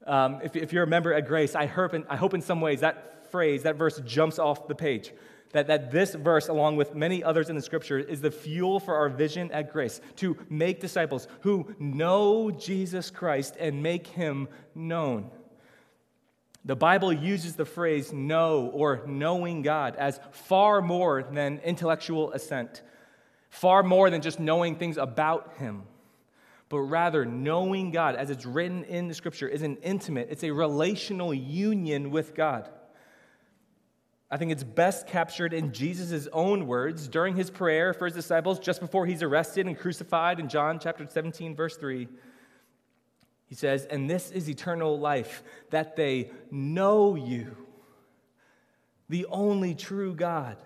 Um, 0.06 0.40
if, 0.42 0.56
if, 0.56 0.72
you're 0.72 0.84
a 0.84 0.88
member 0.88 1.12
at 1.12 1.26
Grace, 1.26 1.54
I 1.54 1.66
hope, 1.66 1.92
in, 1.92 2.04
I 2.08 2.16
hope 2.16 2.32
in 2.32 2.40
some 2.40 2.60
ways 2.60 2.80
that 2.80 3.30
phrase, 3.30 3.64
that 3.64 3.76
verse 3.76 4.00
jumps 4.04 4.38
off 4.38 4.66
the 4.66 4.74
page. 4.74 5.12
That, 5.52 5.66
that 5.66 5.90
this 5.90 6.14
verse, 6.14 6.48
along 6.48 6.76
with 6.76 6.94
many 6.94 7.22
others 7.22 7.50
in 7.50 7.56
the 7.56 7.62
scripture, 7.62 7.98
is 7.98 8.20
the 8.20 8.30
fuel 8.30 8.80
for 8.80 8.94
our 8.94 9.08
vision 9.08 9.50
at 9.52 9.72
Grace 9.72 10.00
to 10.16 10.36
make 10.48 10.80
disciples 10.80 11.28
who 11.40 11.74
know 11.78 12.50
Jesus 12.50 13.10
Christ 13.10 13.56
and 13.58 13.82
make 13.82 14.06
him 14.06 14.48
known. 14.74 15.30
The 16.64 16.76
Bible 16.76 17.12
uses 17.12 17.56
the 17.56 17.64
phrase 17.64 18.12
know 18.12 18.70
or 18.74 19.02
knowing 19.06 19.62
God 19.62 19.96
as 19.96 20.20
far 20.30 20.82
more 20.82 21.22
than 21.22 21.58
intellectual 21.64 22.32
assent, 22.32 22.82
far 23.48 23.82
more 23.82 24.10
than 24.10 24.20
just 24.20 24.38
knowing 24.38 24.76
things 24.76 24.98
about 24.98 25.54
Him, 25.56 25.84
but 26.68 26.80
rather 26.80 27.24
knowing 27.24 27.90
God, 27.90 28.14
as 28.14 28.30
it's 28.30 28.44
written 28.44 28.84
in 28.84 29.08
the 29.08 29.14
scripture, 29.14 29.48
is 29.48 29.62
an 29.62 29.76
intimate, 29.78 30.28
it's 30.30 30.44
a 30.44 30.50
relational 30.50 31.32
union 31.32 32.10
with 32.10 32.34
God. 32.34 32.68
I 34.30 34.36
think 34.36 34.52
it's 34.52 34.62
best 34.62 35.08
captured 35.08 35.52
in 35.52 35.72
Jesus' 35.72 36.28
own 36.32 36.68
words 36.68 37.08
during 37.08 37.34
his 37.34 37.50
prayer 37.50 37.92
for 37.92 38.04
his 38.04 38.14
disciples 38.14 38.60
just 38.60 38.80
before 38.80 39.04
he's 39.04 39.24
arrested 39.24 39.66
and 39.66 39.76
crucified 39.76 40.38
in 40.38 40.48
John 40.48 40.78
chapter 40.78 41.04
17, 41.04 41.56
verse 41.56 41.76
3. 41.76 42.06
He 43.50 43.56
says, 43.56 43.84
And 43.86 44.08
this 44.08 44.30
is 44.30 44.48
eternal 44.48 44.98
life, 44.98 45.42
that 45.70 45.96
they 45.96 46.30
know 46.52 47.16
you, 47.16 47.56
the 49.08 49.26
only 49.26 49.74
true 49.74 50.14
God, 50.14 50.56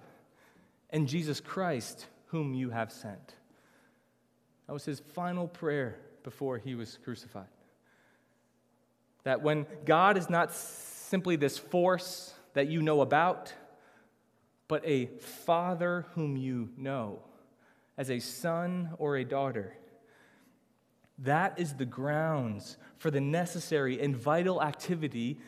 and 0.91 1.09
Jesus 1.09 1.41
Christ, 1.41 2.07
whom 2.27 2.53
you 2.53 2.71
have 2.71 2.93
sent. 2.93 3.35
That 4.67 4.75
was 4.75 4.85
his 4.85 5.01
final 5.01 5.49
prayer 5.49 5.99
before 6.23 6.59
he 6.59 6.75
was 6.75 6.99
crucified. 7.03 7.49
That 9.25 9.41
when 9.41 9.67
God 9.87 10.19
is 10.19 10.29
not 10.29 10.53
simply 10.53 11.37
this 11.37 11.57
force 11.57 12.35
that 12.53 12.69
you 12.69 12.83
know 12.83 13.01
about, 13.01 13.55
but 14.69 14.85
a 14.85 15.07
father 15.07 16.05
whom 16.15 16.37
you 16.37 16.69
know 16.77 17.23
as 17.97 18.11
a 18.11 18.19
son 18.19 18.91
or 18.99 19.17
a 19.17 19.25
daughter 19.25 19.75
that 21.19 21.59
is 21.59 21.75
the 21.75 21.87
grounds 21.87 22.77
for 22.99 23.11
the 23.11 23.21
necessary 23.21 24.01
and 24.01 24.17
vital 24.17 24.63
activity 24.63 25.39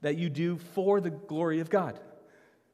that 0.00 0.16
you 0.16 0.30
do 0.30 0.56
for 0.74 1.00
the 1.00 1.10
glory 1.10 1.60
of 1.60 1.70
God. 1.70 1.98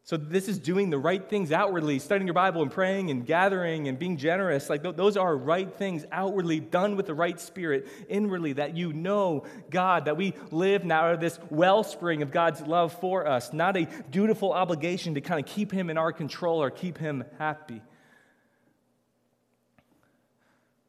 So, 0.08 0.16
this 0.16 0.48
is 0.48 0.58
doing 0.58 0.88
the 0.88 0.96
right 0.96 1.22
things 1.28 1.52
outwardly, 1.52 1.98
studying 1.98 2.26
your 2.26 2.32
Bible 2.32 2.62
and 2.62 2.70
praying 2.70 3.10
and 3.10 3.26
gathering 3.26 3.88
and 3.88 3.98
being 3.98 4.16
generous. 4.16 4.70
Like, 4.70 4.82
those 4.82 5.18
are 5.18 5.36
right 5.36 5.70
things 5.70 6.06
outwardly, 6.10 6.60
done 6.60 6.96
with 6.96 7.04
the 7.04 7.12
right 7.12 7.38
spirit, 7.38 7.86
inwardly, 8.08 8.54
that 8.54 8.74
you 8.74 8.94
know 8.94 9.44
God, 9.68 10.06
that 10.06 10.16
we 10.16 10.32
live 10.50 10.82
now 10.82 11.08
out 11.08 11.14
of 11.14 11.20
this 11.20 11.38
wellspring 11.50 12.22
of 12.22 12.30
God's 12.30 12.62
love 12.62 12.98
for 13.00 13.26
us, 13.26 13.52
not 13.52 13.76
a 13.76 13.86
dutiful 14.10 14.50
obligation 14.50 15.12
to 15.12 15.20
kind 15.20 15.44
of 15.44 15.54
keep 15.54 15.70
Him 15.70 15.90
in 15.90 15.98
our 15.98 16.12
control 16.12 16.62
or 16.62 16.70
keep 16.70 16.96
Him 16.96 17.24
happy. 17.38 17.82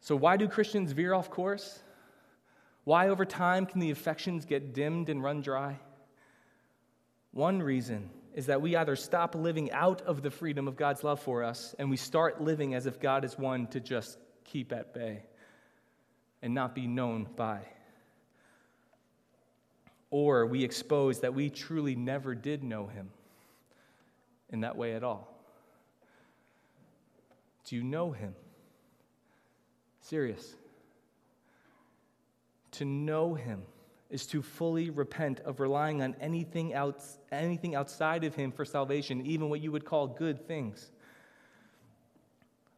So, 0.02 0.16
why 0.16 0.38
do 0.38 0.48
Christians 0.48 0.92
veer 0.92 1.14
off 1.14 1.30
course? 1.30 1.80
Why, 2.86 3.10
over 3.10 3.26
time, 3.26 3.66
can 3.66 3.80
the 3.80 3.92
affections 3.92 4.46
get 4.46 4.74
dimmed 4.74 5.10
and 5.10 5.22
run 5.22 5.42
dry? 5.42 5.80
One 7.32 7.62
reason 7.62 8.10
is 8.34 8.48
that 8.48 8.62
we 8.62 8.76
either 8.76 8.96
stop 8.96 9.36
living 9.36 9.72
out 9.72 10.02
of 10.04 10.22
the 10.22 10.32
freedom 10.32 10.68
of 10.68 10.76
God's 10.76 11.04
love 11.04 11.20
for 11.20 11.44
us 11.44 11.76
and 11.78 11.90
we 11.90 11.98
start 11.98 12.42
living 12.42 12.74
as 12.74 12.86
if 12.86 13.00
God 13.00 13.26
is 13.26 13.38
one 13.38 13.68
to 13.68 13.80
just 13.80 14.18
keep 14.44 14.72
at 14.72 14.94
bay 14.94 15.24
and 16.42 16.54
not 16.54 16.74
be 16.74 16.88
known 16.88 17.28
by. 17.36 17.62
Or 20.12 20.46
we 20.46 20.64
expose 20.64 21.20
that 21.20 21.34
we 21.34 21.50
truly 21.50 21.96
never 21.96 22.34
did 22.34 22.64
know 22.64 22.88
him 22.88 23.10
in 24.50 24.62
that 24.62 24.76
way 24.76 24.96
at 24.96 25.04
all. 25.04 25.36
Do 27.66 27.76
you 27.76 27.84
know 27.84 28.12
him? 28.12 28.34
Serious. 30.10 30.56
To 32.72 32.86
know 32.86 33.36
Him 33.36 33.62
is 34.10 34.26
to 34.28 34.42
fully 34.42 34.90
repent 34.90 35.40
of 35.42 35.60
relying 35.60 36.02
on 36.02 36.16
anything, 36.20 36.74
else, 36.74 37.20
anything 37.32 37.76
outside 37.76 38.24
of 38.24 38.34
Him 38.34 38.52
for 38.52 38.66
salvation, 38.66 39.24
even 39.24 39.50
what 39.50 39.62
you 39.62 39.72
would 39.72 39.86
call 39.86 40.08
good 40.08 40.48
things. 40.48 40.90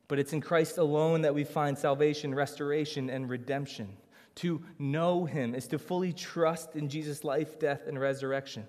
But 0.09 0.19
it's 0.19 0.33
in 0.33 0.41
Christ 0.41 0.77
alone 0.77 1.21
that 1.21 1.33
we 1.33 1.45
find 1.45 1.77
salvation, 1.77 2.35
restoration, 2.35 3.09
and 3.09 3.29
redemption. 3.29 3.95
To 4.35 4.61
know 4.77 5.23
Him 5.23 5.55
is 5.55 5.67
to 5.67 5.79
fully 5.79 6.11
trust 6.11 6.75
in 6.75 6.89
Jesus' 6.89 7.23
life, 7.23 7.57
death, 7.59 7.83
and 7.87 7.97
resurrection. 7.97 8.67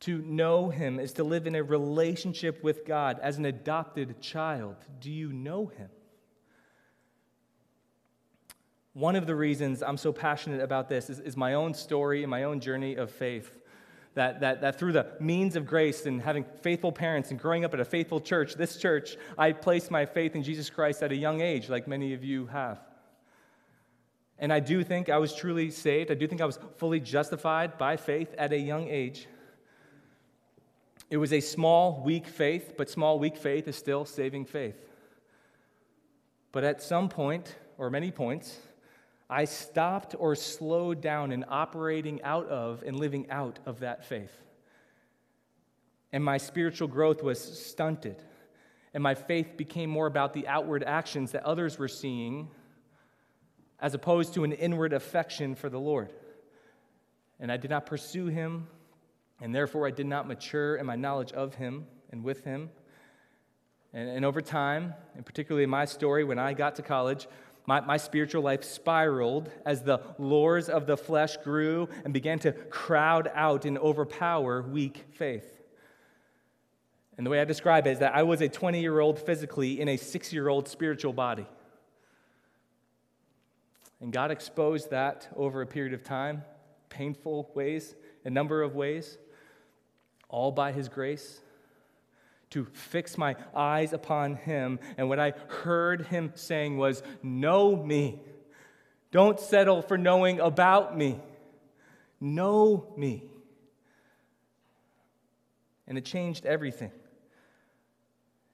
To 0.00 0.18
know 0.18 0.68
Him 0.68 0.98
is 0.98 1.12
to 1.12 1.22
live 1.22 1.46
in 1.46 1.54
a 1.54 1.62
relationship 1.62 2.64
with 2.64 2.84
God 2.84 3.20
as 3.22 3.38
an 3.38 3.44
adopted 3.44 4.20
child. 4.20 4.74
Do 4.98 5.12
you 5.12 5.32
know 5.32 5.66
Him? 5.66 5.90
One 8.94 9.16
of 9.16 9.26
the 9.26 9.34
reasons 9.34 9.82
I'm 9.82 9.96
so 9.96 10.12
passionate 10.12 10.60
about 10.60 10.88
this 10.88 11.10
is, 11.10 11.18
is 11.18 11.36
my 11.36 11.54
own 11.54 11.74
story 11.74 12.22
and 12.22 12.30
my 12.30 12.44
own 12.44 12.60
journey 12.60 12.94
of 12.94 13.10
faith. 13.10 13.58
That, 14.14 14.40
that, 14.40 14.60
that 14.60 14.78
through 14.78 14.92
the 14.92 15.08
means 15.18 15.56
of 15.56 15.66
grace 15.66 16.06
and 16.06 16.22
having 16.22 16.44
faithful 16.62 16.92
parents 16.92 17.32
and 17.32 17.40
growing 17.40 17.64
up 17.64 17.74
at 17.74 17.80
a 17.80 17.84
faithful 17.84 18.20
church, 18.20 18.54
this 18.54 18.76
church, 18.76 19.16
I 19.36 19.50
placed 19.50 19.90
my 19.90 20.06
faith 20.06 20.36
in 20.36 20.44
Jesus 20.44 20.70
Christ 20.70 21.02
at 21.02 21.10
a 21.10 21.16
young 21.16 21.40
age, 21.40 21.68
like 21.68 21.88
many 21.88 22.14
of 22.14 22.22
you 22.22 22.46
have. 22.46 22.78
And 24.38 24.52
I 24.52 24.60
do 24.60 24.84
think 24.84 25.08
I 25.08 25.18
was 25.18 25.34
truly 25.34 25.70
saved. 25.70 26.12
I 26.12 26.14
do 26.14 26.28
think 26.28 26.40
I 26.40 26.44
was 26.44 26.60
fully 26.76 27.00
justified 27.00 27.76
by 27.76 27.96
faith 27.96 28.32
at 28.38 28.52
a 28.52 28.58
young 28.58 28.88
age. 28.88 29.26
It 31.10 31.16
was 31.16 31.32
a 31.32 31.40
small, 31.40 32.00
weak 32.04 32.28
faith, 32.28 32.74
but 32.76 32.88
small, 32.88 33.18
weak 33.18 33.36
faith 33.36 33.66
is 33.66 33.74
still 33.74 34.04
saving 34.04 34.44
faith. 34.44 34.76
But 36.52 36.62
at 36.62 36.80
some 36.80 37.08
point, 37.08 37.56
or 37.78 37.90
many 37.90 38.12
points, 38.12 38.58
I 39.34 39.46
stopped 39.46 40.14
or 40.16 40.36
slowed 40.36 41.00
down 41.00 41.32
in 41.32 41.44
operating 41.48 42.22
out 42.22 42.46
of 42.46 42.84
and 42.86 42.96
living 42.96 43.28
out 43.30 43.58
of 43.66 43.80
that 43.80 44.04
faith. 44.04 44.30
And 46.12 46.22
my 46.22 46.36
spiritual 46.36 46.86
growth 46.86 47.20
was 47.20 47.40
stunted. 47.40 48.22
And 48.94 49.02
my 49.02 49.16
faith 49.16 49.56
became 49.56 49.90
more 49.90 50.06
about 50.06 50.34
the 50.34 50.46
outward 50.46 50.84
actions 50.84 51.32
that 51.32 51.42
others 51.42 51.80
were 51.80 51.88
seeing 51.88 52.48
as 53.80 53.92
opposed 53.92 54.34
to 54.34 54.44
an 54.44 54.52
inward 54.52 54.92
affection 54.92 55.56
for 55.56 55.68
the 55.68 55.80
Lord. 55.80 56.12
And 57.40 57.50
I 57.50 57.56
did 57.56 57.70
not 57.70 57.86
pursue 57.86 58.26
him, 58.26 58.68
and 59.40 59.52
therefore 59.52 59.84
I 59.84 59.90
did 59.90 60.06
not 60.06 60.28
mature 60.28 60.76
in 60.76 60.86
my 60.86 60.94
knowledge 60.94 61.32
of 61.32 61.56
him 61.56 61.88
and 62.12 62.22
with 62.22 62.44
him. 62.44 62.70
And, 63.92 64.08
and 64.08 64.24
over 64.24 64.40
time, 64.40 64.94
and 65.16 65.26
particularly 65.26 65.64
in 65.64 65.70
my 65.70 65.86
story, 65.86 66.22
when 66.22 66.38
I 66.38 66.52
got 66.52 66.76
to 66.76 66.82
college, 66.82 67.26
my, 67.66 67.80
my 67.80 67.96
spiritual 67.96 68.42
life 68.42 68.62
spiraled 68.62 69.50
as 69.64 69.82
the 69.82 70.00
lures 70.18 70.68
of 70.68 70.86
the 70.86 70.96
flesh 70.96 71.36
grew 71.38 71.88
and 72.04 72.12
began 72.12 72.38
to 72.40 72.52
crowd 72.52 73.30
out 73.34 73.64
and 73.64 73.78
overpower 73.78 74.62
weak 74.62 75.04
faith. 75.14 75.62
And 77.16 77.24
the 77.24 77.30
way 77.30 77.40
I 77.40 77.44
describe 77.44 77.86
it 77.86 77.92
is 77.92 77.98
that 78.00 78.14
I 78.14 78.22
was 78.24 78.40
a 78.40 78.48
20 78.48 78.80
year 78.80 79.00
old 79.00 79.18
physically 79.18 79.80
in 79.80 79.88
a 79.88 79.96
six 79.96 80.32
year 80.32 80.48
old 80.48 80.68
spiritual 80.68 81.12
body. 81.12 81.46
And 84.00 84.12
God 84.12 84.30
exposed 84.30 84.90
that 84.90 85.28
over 85.34 85.62
a 85.62 85.66
period 85.66 85.94
of 85.94 86.02
time, 86.02 86.42
painful 86.90 87.50
ways, 87.54 87.94
a 88.24 88.30
number 88.30 88.62
of 88.62 88.74
ways, 88.74 89.16
all 90.28 90.52
by 90.52 90.72
His 90.72 90.88
grace 90.88 91.40
to 92.54 92.64
fix 92.66 93.18
my 93.18 93.34
eyes 93.52 93.92
upon 93.92 94.36
him. 94.36 94.78
And 94.96 95.08
what 95.08 95.18
I 95.18 95.32
heard 95.48 96.06
him 96.06 96.30
saying 96.36 96.76
was, 96.78 97.02
Know 97.20 97.74
me. 97.74 98.20
Don't 99.10 99.40
settle 99.40 99.82
for 99.82 99.98
knowing 99.98 100.38
about 100.38 100.96
me. 100.96 101.20
Know 102.20 102.94
me. 102.96 103.24
And 105.88 105.98
it 105.98 106.04
changed 106.04 106.46
everything. 106.46 106.92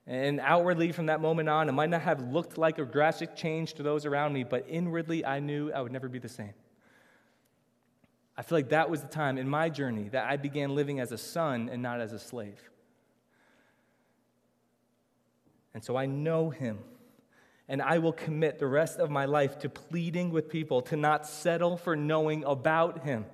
And 0.07 0.39
outwardly, 0.39 0.91
from 0.91 1.05
that 1.05 1.21
moment 1.21 1.47
on, 1.47 1.69
it 1.69 1.73
might 1.73 1.91
not 1.91 2.01
have 2.01 2.21
looked 2.21 2.57
like 2.57 2.79
a 2.79 2.85
drastic 2.85 3.35
change 3.35 3.75
to 3.75 3.83
those 3.83 4.07
around 4.07 4.33
me, 4.33 4.43
but 4.43 4.65
inwardly, 4.67 5.23
I 5.23 5.39
knew 5.39 5.71
I 5.71 5.79
would 5.79 5.91
never 5.91 6.09
be 6.09 6.17
the 6.17 6.27
same. 6.27 6.53
I 8.35 8.41
feel 8.41 8.57
like 8.57 8.69
that 8.69 8.89
was 8.89 9.01
the 9.01 9.07
time 9.07 9.37
in 9.37 9.47
my 9.47 9.69
journey 9.69 10.09
that 10.09 10.27
I 10.27 10.37
began 10.37 10.73
living 10.73 10.99
as 10.99 11.11
a 11.11 11.19
son 11.19 11.69
and 11.71 11.83
not 11.83 12.01
as 12.01 12.13
a 12.13 12.19
slave. 12.19 12.59
And 15.73 15.83
so 15.83 15.95
I 15.95 16.05
know 16.05 16.49
him. 16.49 16.79
And 17.67 17.81
I 17.81 17.99
will 17.99 18.13
commit 18.13 18.59
the 18.59 18.67
rest 18.67 18.99
of 18.99 19.09
my 19.09 19.25
life 19.25 19.59
to 19.59 19.69
pleading 19.69 20.31
with 20.31 20.49
people 20.49 20.81
to 20.83 20.97
not 20.97 21.25
settle 21.25 21.77
for 21.77 21.95
knowing 21.95 22.43
about 22.43 23.03
him, 23.03 23.25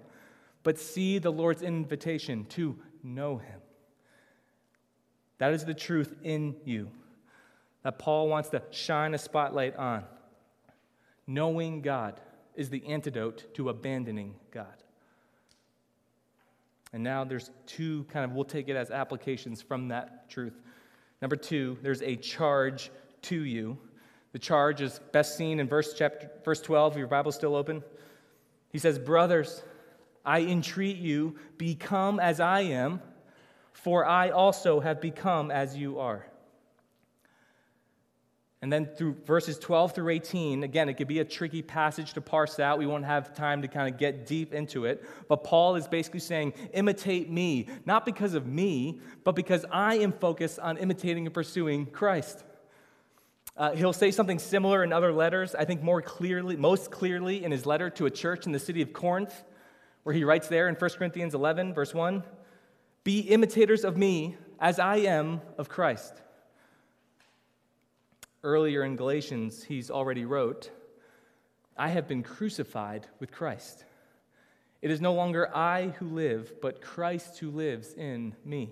but 0.64 0.78
see 0.78 1.18
the 1.18 1.32
Lord's 1.32 1.62
invitation 1.64 2.46
to 2.50 2.78
know 3.04 3.38
him 3.38 3.62
That 5.38 5.54
is 5.54 5.66
the 5.66 5.74
truth 5.74 6.16
in 6.24 6.56
you 6.66 6.90
that 7.84 8.00
Paul 8.00 8.28
wants 8.28 8.50
to 8.50 8.62
shine 8.72 9.14
a 9.14 9.18
spotlight 9.18 9.76
on. 9.76 10.04
Knowing 11.26 11.82
God 11.82 12.20
is 12.56 12.70
the 12.70 12.86
antidote 12.86 13.54
to 13.56 13.70
abandoning 13.70 14.36
God. 14.52 14.84
And 16.92 17.04
now 17.04 17.24
there's 17.24 17.52
two 17.66 18.06
kind 18.06 18.26
of, 18.26 18.32
we'll 18.32 18.46
take 18.46 18.68
it 18.70 18.76
as 18.76 18.92
applications 18.92 19.62
from 19.62 19.90
that 19.90 20.30
truth. 20.30 20.60
Number 21.22 21.36
two, 21.36 21.78
there's 21.82 22.02
a 22.02 22.16
charge 22.16 22.92
to 23.24 23.44
you. 23.44 23.78
The 24.34 24.40
charge 24.40 24.82
is 24.82 25.00
best 25.12 25.38
seen 25.38 25.60
in 25.60 25.68
verse, 25.68 25.94
chapter, 25.98 26.30
verse 26.46 26.62
12. 26.62 26.98
Your 26.98 27.08
Bible's 27.08 27.36
still 27.36 27.56
open. 27.56 27.84
He 28.70 28.78
says, 28.78 29.00
Brothers, 29.00 29.64
I 30.26 30.42
entreat 30.42 30.98
you, 30.98 31.38
become 31.58 32.20
as 32.20 32.40
I 32.40 32.62
am, 32.62 33.02
for 33.74 34.06
I 34.06 34.30
also 34.30 34.80
have 34.80 35.02
become 35.02 35.50
as 35.50 35.76
you 35.76 36.00
are. 36.00 36.28
And 38.62 38.74
then 38.74 38.88
through 38.88 39.18
verses 39.26 39.60
12 39.60 39.94
through 39.94 40.10
18, 40.10 40.64
again, 40.64 40.90
it 40.90 40.96
could 40.96 41.08
be 41.08 41.20
a 41.20 41.26
tricky 41.26 41.62
passage 41.62 42.14
to 42.14 42.22
parse 42.22 42.60
out. 42.60 42.80
We 42.80 42.88
won't 42.88 43.06
have 43.06 43.36
time 43.36 43.62
to 43.62 43.68
kind 43.68 43.92
of 43.94 44.00
get 44.00 44.26
deep 44.26 44.52
into 44.52 44.86
it. 44.86 45.06
But 45.28 45.44
Paul 45.44 45.76
is 45.76 45.88
basically 45.88 46.22
saying, 46.22 46.54
imitate 46.74 47.30
me, 47.30 47.68
not 47.86 48.04
because 48.04 48.34
of 48.34 48.48
me, 48.48 49.00
but 49.24 49.36
because 49.36 49.64
I 49.72 49.98
am 49.98 50.12
focused 50.12 50.58
on 50.58 50.78
imitating 50.78 51.28
and 51.28 51.34
pursuing 51.34 51.86
Christ. 51.86 52.44
Uh, 53.56 53.72
he'll 53.72 53.94
say 53.94 54.10
something 54.10 54.40
similar 54.40 54.84
in 54.84 54.92
other 54.92 55.14
letters, 55.14 55.54
I 55.54 55.66
think 55.66 55.84
more 55.84 56.02
clearly, 56.02 56.56
most 56.56 56.90
clearly 56.90 57.44
in 57.44 57.52
his 57.52 57.66
letter 57.66 57.90
to 57.92 58.06
a 58.08 58.12
church 58.12 58.48
in 58.48 58.52
the 58.52 58.60
city 58.60 58.82
of 58.82 58.92
Corinth, 58.92 59.44
where 60.02 60.16
he 60.16 60.24
writes 60.24 60.48
there 60.48 60.68
in 60.68 60.76
1 60.76 60.90
Corinthians 60.92 61.36
11, 61.36 61.74
verse 61.76 61.94
1 61.94 62.24
Be 63.04 63.20
imitators 63.20 63.84
of 63.84 63.98
me 63.98 64.36
as 64.60 64.80
I 64.80 64.98
am 64.98 65.42
of 65.60 65.70
Christ. 65.70 66.22
Earlier 68.44 68.84
in 68.84 68.96
Galatians, 68.96 69.64
he's 69.64 69.90
already 69.90 70.26
wrote, 70.26 70.70
I 71.76 71.90
have 71.90 72.08
been 72.08 72.24
crucified 72.24 73.08
with 73.20 73.32
Christ. 73.32 73.84
It 74.82 74.92
is 74.92 75.02
no 75.02 75.14
longer 75.14 75.56
I 75.56 75.88
who 76.00 76.08
live, 76.08 76.62
but 76.62 76.82
Christ 76.82 77.40
who 77.40 77.50
lives 77.50 77.94
in 77.94 78.36
me. 78.46 78.72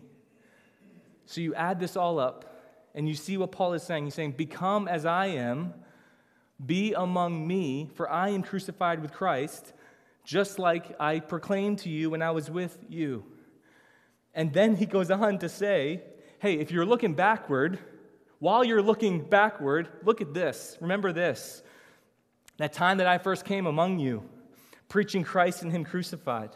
So 1.26 1.42
you 1.42 1.56
add 1.56 1.80
this 1.80 1.96
all 1.96 2.20
up, 2.20 2.46
and 2.94 3.08
you 3.08 3.16
see 3.16 3.38
what 3.38 3.52
Paul 3.52 3.74
is 3.74 3.84
saying. 3.84 4.06
He's 4.06 4.14
saying, 4.14 4.34
Become 4.34 4.88
as 4.88 5.06
I 5.06 5.28
am, 5.28 5.74
be 6.64 6.94
among 6.94 7.48
me, 7.48 7.90
for 7.96 8.10
I 8.10 8.30
am 8.30 8.44
crucified 8.44 9.02
with 9.02 9.14
Christ, 9.14 9.74
just 10.24 10.60
like 10.60 10.96
I 11.00 11.20
proclaimed 11.20 11.80
to 11.80 11.90
you 11.90 12.12
when 12.12 12.22
I 12.22 12.32
was 12.32 12.50
with 12.50 12.78
you. 12.88 13.26
And 14.34 14.54
then 14.54 14.76
he 14.76 14.86
goes 14.86 15.10
on 15.10 15.40
to 15.40 15.50
say, 15.50 16.04
Hey, 16.40 16.56
if 16.56 16.72
you're 16.72 16.86
looking 16.86 17.14
backward, 17.14 17.80
while 18.46 18.64
you're 18.64 18.80
looking 18.80 19.22
backward, 19.22 19.90
look 20.04 20.22
at 20.22 20.32
this. 20.32 20.78
Remember 20.80 21.12
this. 21.12 21.64
That 22.58 22.74
time 22.74 23.00
that 23.00 23.08
I 23.08 23.18
first 23.18 23.44
came 23.44 23.66
among 23.66 23.98
you, 23.98 24.22
preaching 24.88 25.24
Christ 25.24 25.64
and 25.64 25.72
Him 25.72 25.84
crucified. 25.84 26.52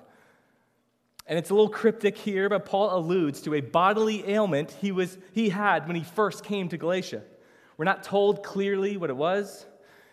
And 1.26 1.40
it's 1.40 1.50
a 1.50 1.56
little 1.56 1.68
cryptic 1.68 2.16
here, 2.16 2.48
but 2.48 2.68
Paul 2.68 2.96
alludes 2.96 3.42
to 3.42 3.56
a 3.56 3.62
bodily 3.62 4.30
ailment 4.30 4.70
he, 4.80 4.92
was, 4.92 5.18
he 5.34 5.50
had 5.50 5.88
when 5.88 5.96
he 5.96 6.04
first 6.04 6.44
came 6.44 6.70
to 6.70 6.78
Galatia. 6.78 7.24
We're 7.76 7.86
not 7.86 8.04
told 8.04 8.44
clearly 8.44 8.96
what 8.96 9.10
it 9.10 9.18
was. 9.18 9.66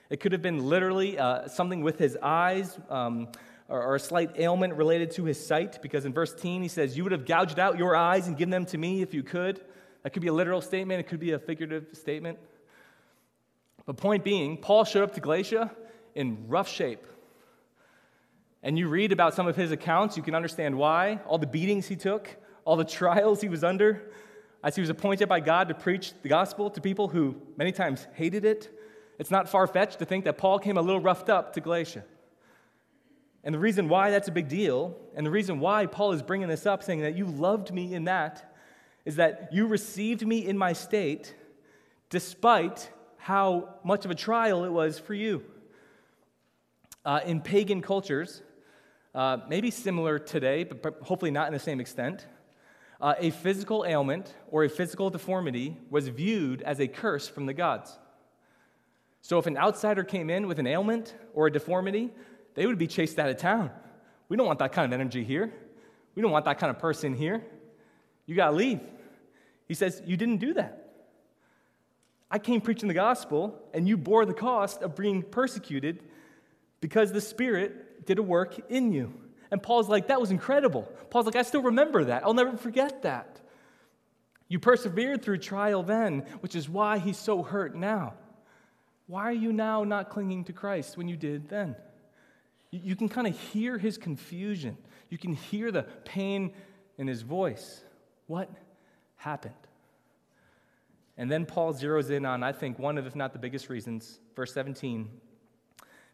It 0.08 0.20
could 0.20 0.32
have 0.32 0.40
been 0.40 0.66
literally 0.66 1.18
uh, 1.18 1.46
something 1.48 1.82
with 1.82 1.98
his 1.98 2.16
eyes 2.22 2.74
um, 2.88 3.28
or, 3.68 3.82
or, 3.82 3.96
a 3.96 4.00
slight 4.00 4.38
ailment 4.38 4.72
related 4.72 5.10
to 5.10 5.24
his 5.24 5.46
sight, 5.46 5.82
because 5.82 6.06
in 6.06 6.14
verse 6.14 6.34
10 6.34 6.62
he 6.62 6.68
says, 6.68 6.96
You 6.96 7.02
would 7.02 7.12
have 7.12 7.26
gouged 7.26 7.58
out 7.58 7.76
your 7.76 7.94
eyes 7.94 8.28
and 8.28 8.34
given 8.34 8.50
them 8.50 8.64
to 8.64 8.78
me 8.78 9.02
if 9.02 9.12
you 9.12 9.22
could. 9.22 9.60
That 10.06 10.12
could 10.12 10.22
be 10.22 10.28
a 10.28 10.32
literal 10.32 10.60
statement, 10.60 11.00
it 11.00 11.08
could 11.08 11.18
be 11.18 11.32
a 11.32 11.38
figurative 11.40 11.88
statement. 11.94 12.38
But 13.86 13.96
point 13.96 14.22
being, 14.22 14.56
Paul 14.56 14.84
showed 14.84 15.02
up 15.02 15.12
to 15.14 15.20
Galatia 15.20 15.72
in 16.14 16.46
rough 16.46 16.68
shape. 16.68 17.04
And 18.62 18.78
you 18.78 18.86
read 18.86 19.10
about 19.10 19.34
some 19.34 19.48
of 19.48 19.56
his 19.56 19.72
accounts, 19.72 20.16
you 20.16 20.22
can 20.22 20.36
understand 20.36 20.78
why. 20.78 21.18
All 21.26 21.38
the 21.38 21.46
beatings 21.48 21.88
he 21.88 21.96
took, 21.96 22.28
all 22.64 22.76
the 22.76 22.84
trials 23.00 23.40
he 23.40 23.48
was 23.48 23.64
under, 23.64 24.12
as 24.62 24.76
he 24.76 24.80
was 24.80 24.90
appointed 24.90 25.28
by 25.28 25.40
God 25.40 25.66
to 25.66 25.74
preach 25.74 26.12
the 26.22 26.28
gospel 26.28 26.70
to 26.70 26.80
people 26.80 27.08
who 27.08 27.34
many 27.56 27.72
times 27.72 28.06
hated 28.14 28.44
it. 28.44 28.70
It's 29.18 29.32
not 29.32 29.48
far 29.48 29.66
fetched 29.66 29.98
to 29.98 30.04
think 30.04 30.24
that 30.26 30.38
Paul 30.38 30.60
came 30.60 30.76
a 30.78 30.82
little 30.82 31.00
roughed 31.00 31.30
up 31.30 31.52
to 31.54 31.60
Galatia. 31.60 32.04
And 33.42 33.52
the 33.52 33.58
reason 33.58 33.88
why 33.88 34.12
that's 34.12 34.28
a 34.28 34.32
big 34.32 34.46
deal, 34.46 34.96
and 35.16 35.26
the 35.26 35.32
reason 35.32 35.58
why 35.58 35.86
Paul 35.86 36.12
is 36.12 36.22
bringing 36.22 36.46
this 36.46 36.64
up, 36.64 36.84
saying 36.84 37.00
that 37.00 37.16
you 37.16 37.26
loved 37.26 37.74
me 37.74 37.92
in 37.92 38.04
that, 38.04 38.45
is 39.06 39.16
that 39.16 39.48
you 39.52 39.66
received 39.66 40.26
me 40.26 40.44
in 40.44 40.58
my 40.58 40.74
state 40.74 41.34
despite 42.10 42.90
how 43.16 43.76
much 43.82 44.04
of 44.04 44.10
a 44.10 44.14
trial 44.14 44.64
it 44.64 44.70
was 44.70 44.98
for 44.98 45.14
you. 45.14 45.42
Uh, 47.04 47.20
in 47.24 47.40
pagan 47.40 47.80
cultures, 47.80 48.42
uh, 49.14 49.38
maybe 49.48 49.70
similar 49.70 50.18
today, 50.18 50.64
but 50.64 50.98
hopefully 51.02 51.30
not 51.30 51.46
in 51.46 51.52
the 51.52 51.58
same 51.58 51.80
extent, 51.80 52.26
uh, 53.00 53.14
a 53.18 53.30
physical 53.30 53.84
ailment 53.86 54.34
or 54.50 54.64
a 54.64 54.68
physical 54.68 55.08
deformity 55.08 55.76
was 55.88 56.08
viewed 56.08 56.62
as 56.62 56.80
a 56.80 56.88
curse 56.88 57.28
from 57.28 57.46
the 57.46 57.54
gods. 57.54 57.96
So 59.22 59.38
if 59.38 59.46
an 59.46 59.56
outsider 59.56 60.02
came 60.02 60.30
in 60.30 60.48
with 60.48 60.58
an 60.58 60.66
ailment 60.66 61.14
or 61.32 61.46
a 61.46 61.52
deformity, 61.52 62.10
they 62.54 62.66
would 62.66 62.78
be 62.78 62.86
chased 62.86 63.18
out 63.18 63.28
of 63.28 63.36
town. 63.36 63.70
We 64.28 64.36
don't 64.36 64.46
want 64.46 64.58
that 64.58 64.72
kind 64.72 64.92
of 64.92 64.98
energy 64.98 65.22
here. 65.22 65.52
We 66.14 66.22
don't 66.22 66.32
want 66.32 66.46
that 66.46 66.58
kind 66.58 66.70
of 66.70 66.78
person 66.78 67.14
here. 67.14 67.44
You 68.26 68.34
got 68.34 68.50
to 68.50 68.56
leave. 68.56 68.80
He 69.66 69.74
says, 69.74 70.02
You 70.04 70.16
didn't 70.16 70.38
do 70.38 70.54
that. 70.54 70.82
I 72.30 72.38
came 72.38 72.60
preaching 72.60 72.88
the 72.88 72.94
gospel, 72.94 73.58
and 73.72 73.86
you 73.86 73.96
bore 73.96 74.24
the 74.26 74.34
cost 74.34 74.82
of 74.82 74.96
being 74.96 75.22
persecuted 75.22 76.02
because 76.80 77.12
the 77.12 77.20
Spirit 77.20 78.06
did 78.06 78.18
a 78.18 78.22
work 78.22 78.70
in 78.70 78.92
you. 78.92 79.12
And 79.50 79.62
Paul's 79.62 79.88
like, 79.88 80.08
That 80.08 80.20
was 80.20 80.30
incredible. 80.30 80.82
Paul's 81.10 81.26
like, 81.26 81.36
I 81.36 81.42
still 81.42 81.62
remember 81.62 82.04
that. 82.04 82.24
I'll 82.24 82.34
never 82.34 82.56
forget 82.56 83.02
that. 83.02 83.40
You 84.48 84.60
persevered 84.60 85.22
through 85.22 85.38
trial 85.38 85.82
then, 85.82 86.20
which 86.40 86.54
is 86.54 86.68
why 86.68 86.98
he's 86.98 87.18
so 87.18 87.42
hurt 87.42 87.74
now. 87.74 88.14
Why 89.08 89.22
are 89.24 89.32
you 89.32 89.52
now 89.52 89.84
not 89.84 90.10
clinging 90.10 90.44
to 90.44 90.52
Christ 90.52 90.96
when 90.96 91.08
you 91.08 91.16
did 91.16 91.48
then? 91.48 91.76
You 92.70 92.96
can 92.96 93.08
kind 93.08 93.26
of 93.26 93.38
hear 93.38 93.78
his 93.78 93.98
confusion. 93.98 94.76
You 95.08 95.18
can 95.18 95.32
hear 95.32 95.70
the 95.70 95.84
pain 96.04 96.52
in 96.98 97.06
his 97.06 97.22
voice. 97.22 97.82
What 98.26 98.50
happened. 99.16 99.54
And 101.16 101.30
then 101.30 101.46
Paul 101.46 101.72
zeroes 101.72 102.10
in 102.10 102.26
on, 102.26 102.42
I 102.42 102.52
think, 102.52 102.78
one 102.78 102.98
of, 102.98 103.06
if 103.06 103.16
not 103.16 103.32
the 103.32 103.38
biggest 103.38 103.68
reasons, 103.68 104.20
verse 104.34 104.52
17. 104.52 105.08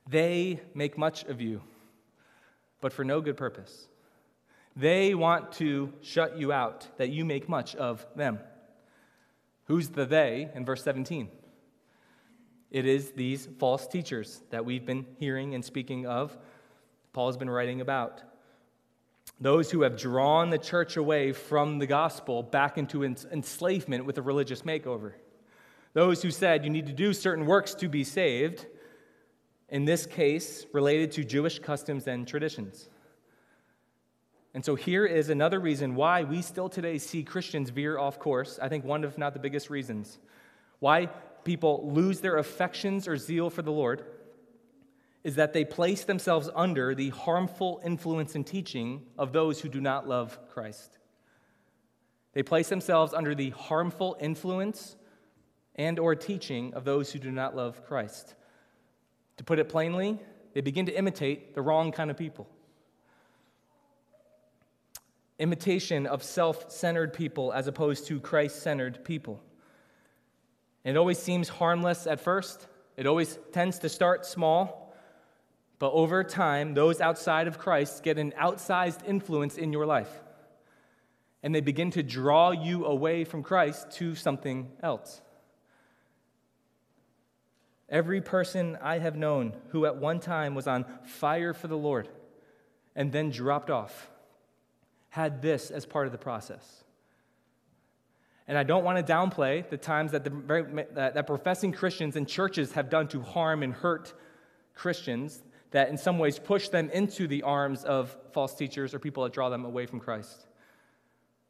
They 0.09 0.61
make 0.75 0.97
much 0.97 1.25
of 1.25 1.41
you, 1.41 1.62
but 2.81 2.93
for 2.93 3.05
no 3.05 3.21
good 3.21 3.37
purpose. 3.37 3.88
They 4.77 5.15
want 5.15 5.53
to 5.53 5.93
shut 6.01 6.38
you 6.38 6.53
out, 6.53 6.87
that 6.97 7.11
you 7.11 7.25
make 7.25 7.49
much 7.49 7.75
of 7.77 8.07
them. 8.17 8.38
Who's 9.65 9.88
the 9.88 10.07
they 10.07 10.51
in 10.55 10.65
verse 10.65 10.83
17? 10.83 11.29
It 12.71 12.87
is 12.87 13.11
these 13.11 13.49
false 13.59 13.87
teachers 13.87 14.41
that 14.51 14.65
we've 14.65 14.87
been 14.87 15.07
hearing 15.19 15.55
and 15.55 15.65
speaking 15.65 16.07
of, 16.07 16.37
Paul 17.12 17.27
has 17.27 17.37
been 17.37 17.51
writing 17.51 17.83
about 17.83 18.23
those 19.43 19.73
who 19.73 19.83
have 19.83 19.97
drawn 19.97 20.51
the 20.51 20.59
church 20.59 20.97
away 20.97 21.33
from 21.33 21.79
the 21.79 21.87
gospel 21.87 22.45
back 22.45 22.79
into 22.79 23.03
enslavement 23.03 24.07
with 24.07 24.17
a 24.17 24.23
religious 24.23 24.63
makeover. 24.63 25.15
Those 25.95 26.23
who 26.23 26.31
said 26.31 26.65
you 26.65 26.71
need 26.71 26.87
to 26.87 26.93
do 26.93 27.13
certain 27.13 27.45
works 27.45 27.75
to 27.75 27.89
be 27.89 28.05
saved, 28.05 28.67
in 29.69 29.85
this 29.85 30.07
case, 30.07 30.65
related 30.73 31.11
to 31.13 31.25
Jewish 31.25 31.59
customs 31.59 32.07
and 32.07 32.27
traditions. 32.27 32.89
And 34.55 34.65
so 34.65 34.77
here 34.77 35.07
is 35.07 35.29
another 35.29 35.59
reason 35.59 35.97
why 35.97 36.23
we 36.23 36.41
still 36.41 36.69
today 36.69 36.99
see 36.99 37.25
Christians 37.25 37.71
veer 37.71 37.99
off 37.99 38.21
course. 38.21 38.61
I 38.63 38.69
think 38.69 38.85
one, 38.85 39.03
if 39.03 39.19
not 39.19 39.33
the 39.33 39.41
biggest 39.41 39.71
reasons. 39.71 40.21
Why 40.79 41.07
people 41.43 41.91
lose 41.93 42.21
their 42.21 42.37
affections 42.37 43.09
or 43.09 43.17
zeal 43.17 43.51
for 43.51 43.63
the 43.63 43.73
Lord 43.73 44.05
is 45.25 45.37
that 45.37 45.53
they 45.53 45.65
place 45.65 46.05
themselves 46.05 46.51
under 46.55 46.95
the 46.95 47.11
harmful 47.11 47.81
influence 47.85 48.35
and 48.35 48.47
teaching 48.47 49.03
of 49.17 49.33
those 49.33 49.61
who 49.61 49.69
do 49.69 49.81
not 49.81 50.09
love 50.09 50.39
Christ. 50.49 50.99
They 52.33 52.43
place 52.43 52.69
themselves 52.69 53.13
under 53.13 53.35
the 53.35 53.51
harmful 53.51 54.17
influence 54.21 54.97
and 55.77 55.99
or 55.99 56.15
teaching 56.15 56.75
of 56.75 56.85
those 56.85 57.13
who 57.13 57.19
do 57.19 57.31
not 57.31 57.55
love 57.55 57.85
Christ. 57.87 58.35
To 59.37 59.45
put 59.45 59.59
it 59.59 59.69
plainly, 59.69 60.19
they 60.55 60.61
begin 60.61 60.87
to 60.87 60.97
imitate 60.97 61.55
the 61.55 61.63
wrong 61.63 61.93
kind 61.93 62.11
of 62.11 62.17
people. 62.17 62.49
Imitation 65.39 66.07
of 66.07 66.23
self 66.23 66.71
centered 66.71 67.13
people 67.13 67.53
as 67.53 67.67
opposed 67.67 68.07
to 68.07 68.21
Christ 68.21 68.63
centered 68.63 69.05
people. 69.05 69.43
It 70.85 70.97
always 70.97 71.19
seems 71.19 71.49
harmless 71.49 72.07
at 72.07 72.21
first, 72.21 72.67
it 72.97 73.07
always 73.07 73.39
tends 73.53 73.79
to 73.81 73.89
start 73.89 74.27
small. 74.27 74.82
But 75.83 75.95
over 75.95 76.23
time, 76.23 76.75
those 76.75 77.01
outside 77.01 77.49
of 77.49 77.59
Christ 77.59 78.05
get 78.05 78.16
an 78.16 78.33
outsized 78.40 79.05
influence 79.05 79.59
in 79.59 79.73
your 79.73 79.85
life. 79.85 80.23
and 81.42 81.53
they 81.53 81.61
begin 81.61 81.90
to 81.90 82.05
draw 82.05 82.53
you 82.53 82.85
away 82.85 83.25
from 83.25 83.42
Christ 83.42 83.90
to 83.95 84.14
something 84.14 84.71
else. 84.81 85.21
Every 87.88 88.21
person 88.21 88.79
I 88.81 89.01
have 89.01 89.16
known 89.16 89.55
who 89.71 89.85
at 89.85 89.97
one 89.97 90.21
time 90.21 90.55
was 90.55 90.68
on 90.68 90.85
fire 91.03 91.53
for 91.53 91.66
the 91.66 91.77
Lord 91.77 92.09
and 92.95 93.11
then 93.11 93.31
dropped 93.31 93.68
off 93.68 94.09
had 95.09 95.42
this 95.42 95.73
as 95.73 95.85
part 95.85 96.07
of 96.07 96.12
the 96.12 96.18
process. 96.18 96.85
And 98.47 98.57
I 98.57 98.62
don't 98.62 98.85
want 98.85 99.05
to 99.05 99.12
downplay 99.12 99.68
the 99.68 99.79
times 99.79 100.12
that, 100.12 100.23
the, 100.23 100.87
that, 100.95 101.14
that 101.14 101.27
professing 101.27 101.73
Christians 101.73 102.14
and 102.14 102.29
churches 102.29 102.71
have 102.75 102.88
done 102.88 103.09
to 103.09 103.21
harm 103.21 103.64
and 103.64 103.73
hurt 103.73 104.14
Christians 104.75 105.42
that 105.73 105.89
in 105.89 105.99
some 105.99 106.19
ways 106.19 106.39
push 106.39 106.69
them 106.69 106.89
into 106.91 107.27
the 107.27 107.43
arms 107.43 107.85
of 107.85 108.17
false 108.33 108.55
teachers 108.55 108.95
or 108.95 108.99
people 108.99 109.25
that 109.25 109.33
draw 109.33 109.49
them 109.49 109.65
away 109.65 109.87
from 109.87 110.01
Christ. 110.01 110.47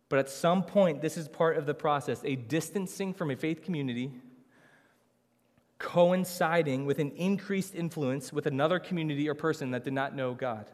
But 0.09 0.19
at 0.19 0.29
some 0.29 0.63
point, 0.63 1.01
this 1.01 1.17
is 1.17 1.29
part 1.29 1.57
of 1.57 1.67
the 1.67 1.75
process 1.75 2.21
a 2.25 2.37
distancing 2.37 3.15
from 3.15 3.31
a 3.31 3.37
faith 3.37 3.63
community, 3.63 4.13
coinciding 5.79 6.87
with 6.87 6.99
an 6.99 7.11
increased 7.13 7.75
influence 7.75 8.33
with 8.33 8.47
another 8.47 8.79
community 8.79 9.29
or 9.29 9.35
person 9.35 9.73
that 9.73 9.85
did 9.85 9.93
not 9.93 10.15
know 10.15 10.35
God. 10.35 10.71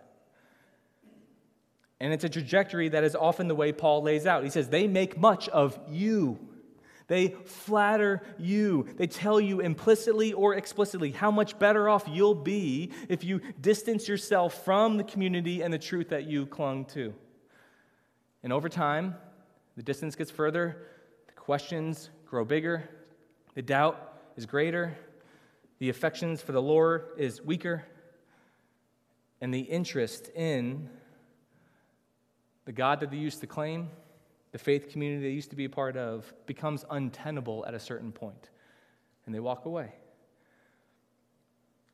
And 2.01 2.13
it's 2.13 2.25
a 2.25 2.29
trajectory 2.29 2.89
that 2.91 3.03
is 3.03 3.17
often 3.17 3.49
the 3.49 3.55
way 3.55 3.73
Paul 3.73 4.03
lays 4.03 4.27
out. 4.27 4.45
He 4.45 4.51
says, 4.51 4.69
They 4.69 4.87
make 4.87 5.19
much 5.19 5.49
of 5.49 5.79
you. 5.89 6.39
They 7.09 7.29
flatter 7.47 8.23
you. 8.39 8.87
They 8.97 9.07
tell 9.07 9.41
you 9.41 9.61
implicitly 9.61 10.35
or 10.35 10.55
explicitly 10.55 11.11
how 11.11 11.31
much 11.31 11.59
better 11.59 11.89
off 11.89 12.05
you'll 12.07 12.35
be 12.35 12.93
if 13.09 13.25
you 13.25 13.41
distance 13.61 14.07
yourself 14.07 14.65
from 14.65 14.99
the 14.99 15.05
community 15.05 15.63
and 15.63 15.73
the 15.73 15.79
truth 15.79 16.11
that 16.11 16.25
you 16.25 16.47
clung 16.47 16.85
to. 16.87 17.15
And 18.43 18.53
over 18.53 18.69
time, 18.69 19.17
the 19.77 19.83
distance 19.83 20.15
gets 20.17 20.31
further, 20.31 20.85
the 21.27 21.33
questions 21.33 22.11
grow 22.27 22.45
bigger, 22.45 22.89
the 23.55 23.63
doubt 23.63 24.21
is 24.37 24.45
greater, 24.45 24.95
the 25.79 25.89
affections 25.89 26.43
for 26.43 26.53
the 26.53 26.63
Lord 26.63 27.07
is 27.17 27.43
weaker, 27.43 27.85
and 29.41 29.53
the 29.53 29.61
interest 29.61 30.29
in 30.35 30.91
the 32.67 32.73
God 32.73 33.01
that 33.01 33.11
they 33.11 33.17
used 33.17 33.41
to 33.41 33.47
claim, 33.47 33.89
the 34.53 34.59
faith 34.59 34.91
community 34.91 35.23
they 35.23 35.35
used 35.35 35.51
to 35.51 35.57
be 35.57 35.65
a 35.65 35.71
part 35.71 35.97
of, 35.97 36.33
becomes 36.47 36.85
untenable 36.91 37.65
at 37.67 37.75
a 37.75 37.81
certain 37.81 38.13
point, 38.13 38.51
and 39.27 39.35
they 39.35 39.41
walk 39.41 39.67
away. 39.67 39.93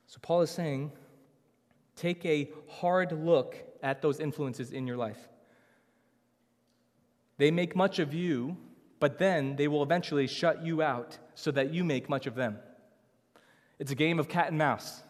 So, 0.06 0.18
Paul 0.22 0.42
is 0.42 0.50
saying, 0.50 0.92
take 1.96 2.24
a 2.24 2.50
hard 2.68 3.12
look 3.12 3.56
at 3.82 4.02
those 4.02 4.20
influences 4.20 4.72
in 4.72 4.86
your 4.86 4.96
life. 4.96 5.28
They 7.36 7.50
make 7.50 7.74
much 7.74 7.98
of 7.98 8.14
you, 8.14 8.56
but 9.00 9.18
then 9.18 9.56
they 9.56 9.66
will 9.66 9.82
eventually 9.82 10.26
shut 10.26 10.64
you 10.64 10.82
out 10.82 11.18
so 11.34 11.50
that 11.50 11.74
you 11.74 11.84
make 11.84 12.08
much 12.08 12.26
of 12.26 12.36
them. 12.36 12.58
It's 13.78 13.90
a 13.90 13.96
game 13.96 14.18
of 14.20 14.28
cat 14.28 14.48
and 14.48 14.58
mouse 14.58 15.02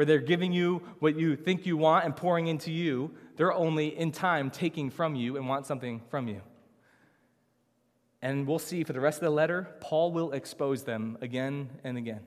where 0.00 0.06
they're 0.06 0.18
giving 0.18 0.50
you 0.50 0.80
what 1.00 1.14
you 1.14 1.36
think 1.36 1.66
you 1.66 1.76
want 1.76 2.06
and 2.06 2.16
pouring 2.16 2.46
into 2.46 2.72
you. 2.72 3.10
They're 3.36 3.52
only 3.52 3.88
in 3.88 4.12
time 4.12 4.50
taking 4.50 4.88
from 4.88 5.14
you 5.14 5.36
and 5.36 5.46
want 5.46 5.66
something 5.66 6.00
from 6.08 6.26
you. 6.26 6.40
And 8.22 8.46
we'll 8.46 8.58
see 8.58 8.82
for 8.82 8.94
the 8.94 9.00
rest 9.00 9.18
of 9.18 9.24
the 9.24 9.30
letter, 9.30 9.68
Paul 9.80 10.10
will 10.12 10.32
expose 10.32 10.84
them 10.84 11.18
again 11.20 11.68
and 11.84 11.98
again. 11.98 12.20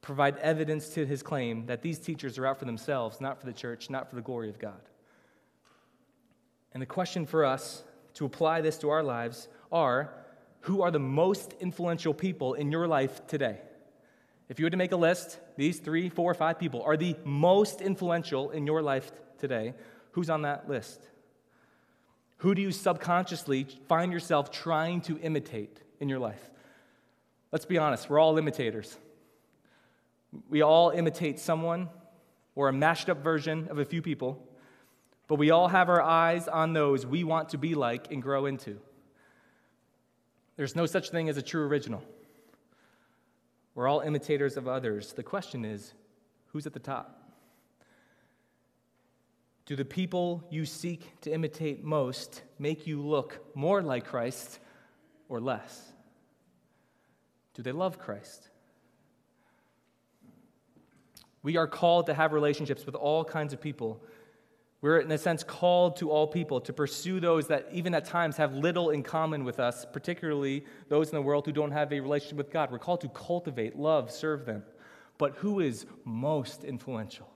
Provide 0.00 0.38
evidence 0.38 0.88
to 0.94 1.06
his 1.06 1.22
claim 1.22 1.66
that 1.66 1.82
these 1.82 2.00
teachers 2.00 2.36
are 2.36 2.48
out 2.48 2.58
for 2.58 2.64
themselves, 2.64 3.20
not 3.20 3.38
for 3.38 3.46
the 3.46 3.52
church, 3.52 3.88
not 3.88 4.10
for 4.10 4.16
the 4.16 4.22
glory 4.22 4.48
of 4.48 4.58
God. 4.58 4.82
And 6.72 6.82
the 6.82 6.86
question 6.86 7.26
for 7.26 7.44
us 7.44 7.84
to 8.14 8.24
apply 8.24 8.60
this 8.60 8.76
to 8.78 8.90
our 8.90 9.04
lives 9.04 9.46
are 9.70 10.12
who 10.62 10.82
are 10.82 10.90
the 10.90 10.98
most 10.98 11.54
influential 11.60 12.12
people 12.12 12.54
in 12.54 12.72
your 12.72 12.88
life 12.88 13.24
today? 13.28 13.60
If 14.48 14.58
you 14.58 14.66
were 14.66 14.70
to 14.70 14.76
make 14.76 14.92
a 14.92 14.96
list, 14.96 15.38
these 15.56 15.80
three, 15.80 16.08
four, 16.08 16.32
five 16.34 16.58
people 16.58 16.82
are 16.82 16.96
the 16.96 17.16
most 17.24 17.80
influential 17.80 18.50
in 18.50 18.66
your 18.66 18.80
life 18.80 19.10
today. 19.38 19.74
Who's 20.12 20.30
on 20.30 20.42
that 20.42 20.68
list? 20.68 21.00
Who 22.38 22.54
do 22.54 22.62
you 22.62 22.70
subconsciously 22.70 23.66
find 23.88 24.12
yourself 24.12 24.50
trying 24.50 25.00
to 25.02 25.18
imitate 25.18 25.80
in 26.00 26.08
your 26.08 26.18
life? 26.18 26.50
Let's 27.50 27.64
be 27.64 27.78
honest, 27.78 28.08
we're 28.08 28.20
all 28.20 28.38
imitators. 28.38 28.96
We 30.48 30.62
all 30.62 30.90
imitate 30.90 31.38
someone 31.40 31.88
or 32.54 32.68
a 32.68 32.72
mashed 32.72 33.08
up 33.08 33.22
version 33.22 33.68
of 33.68 33.78
a 33.78 33.84
few 33.84 34.02
people. 34.02 34.42
But 35.28 35.36
we 35.36 35.50
all 35.50 35.68
have 35.68 35.88
our 35.88 36.02
eyes 36.02 36.46
on 36.46 36.72
those 36.72 37.04
we 37.04 37.24
want 37.24 37.48
to 37.50 37.58
be 37.58 37.74
like 37.74 38.12
and 38.12 38.22
grow 38.22 38.46
into. 38.46 38.78
There's 40.56 40.76
no 40.76 40.86
such 40.86 41.10
thing 41.10 41.28
as 41.28 41.36
a 41.36 41.42
true 41.42 41.66
original. 41.66 42.02
We're 43.76 43.88
all 43.88 44.00
imitators 44.00 44.56
of 44.56 44.66
others. 44.66 45.12
The 45.12 45.22
question 45.22 45.64
is 45.66 45.92
who's 46.46 46.66
at 46.66 46.72
the 46.72 46.80
top? 46.80 47.22
Do 49.66 49.76
the 49.76 49.84
people 49.84 50.42
you 50.50 50.64
seek 50.64 51.20
to 51.20 51.30
imitate 51.30 51.84
most 51.84 52.42
make 52.58 52.86
you 52.86 53.02
look 53.02 53.54
more 53.54 53.82
like 53.82 54.06
Christ 54.06 54.60
or 55.28 55.40
less? 55.40 55.92
Do 57.52 57.62
they 57.62 57.72
love 57.72 57.98
Christ? 57.98 58.48
We 61.42 61.58
are 61.58 61.66
called 61.66 62.06
to 62.06 62.14
have 62.14 62.32
relationships 62.32 62.86
with 62.86 62.94
all 62.94 63.24
kinds 63.24 63.52
of 63.52 63.60
people 63.60 64.02
we're, 64.86 65.00
in 65.00 65.10
a 65.10 65.18
sense, 65.18 65.42
called 65.42 65.96
to 65.96 66.12
all 66.12 66.28
people 66.28 66.60
to 66.60 66.72
pursue 66.72 67.18
those 67.18 67.48
that, 67.48 67.66
even 67.72 67.92
at 67.92 68.04
times, 68.04 68.36
have 68.36 68.54
little 68.54 68.90
in 68.90 69.02
common 69.02 69.42
with 69.42 69.58
us, 69.58 69.84
particularly 69.84 70.64
those 70.88 71.08
in 71.08 71.16
the 71.16 71.22
world 71.22 71.44
who 71.44 71.50
don't 71.50 71.72
have 71.72 71.92
a 71.92 71.98
relationship 71.98 72.38
with 72.38 72.52
God. 72.52 72.70
We're 72.70 72.78
called 72.78 73.00
to 73.00 73.08
cultivate, 73.08 73.76
love, 73.76 74.12
serve 74.12 74.46
them. 74.46 74.62
But 75.18 75.34
who 75.38 75.58
is 75.58 75.86
most 76.04 76.62
influential 76.62 77.28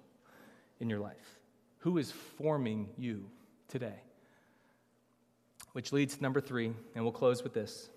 in 0.78 0.88
your 0.88 1.00
life? 1.00 1.40
Who 1.78 1.98
is 1.98 2.12
forming 2.12 2.88
you 2.96 3.28
today? 3.66 3.98
Which 5.72 5.92
leads 5.92 6.18
to 6.18 6.22
number 6.22 6.40
three, 6.40 6.72
and 6.94 7.04
we'll 7.04 7.10
close 7.10 7.42
with 7.42 7.52
this. 7.52 7.90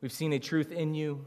We've 0.00 0.12
seen 0.12 0.32
a 0.32 0.38
truth 0.38 0.70
in 0.70 0.94
you, 0.94 1.26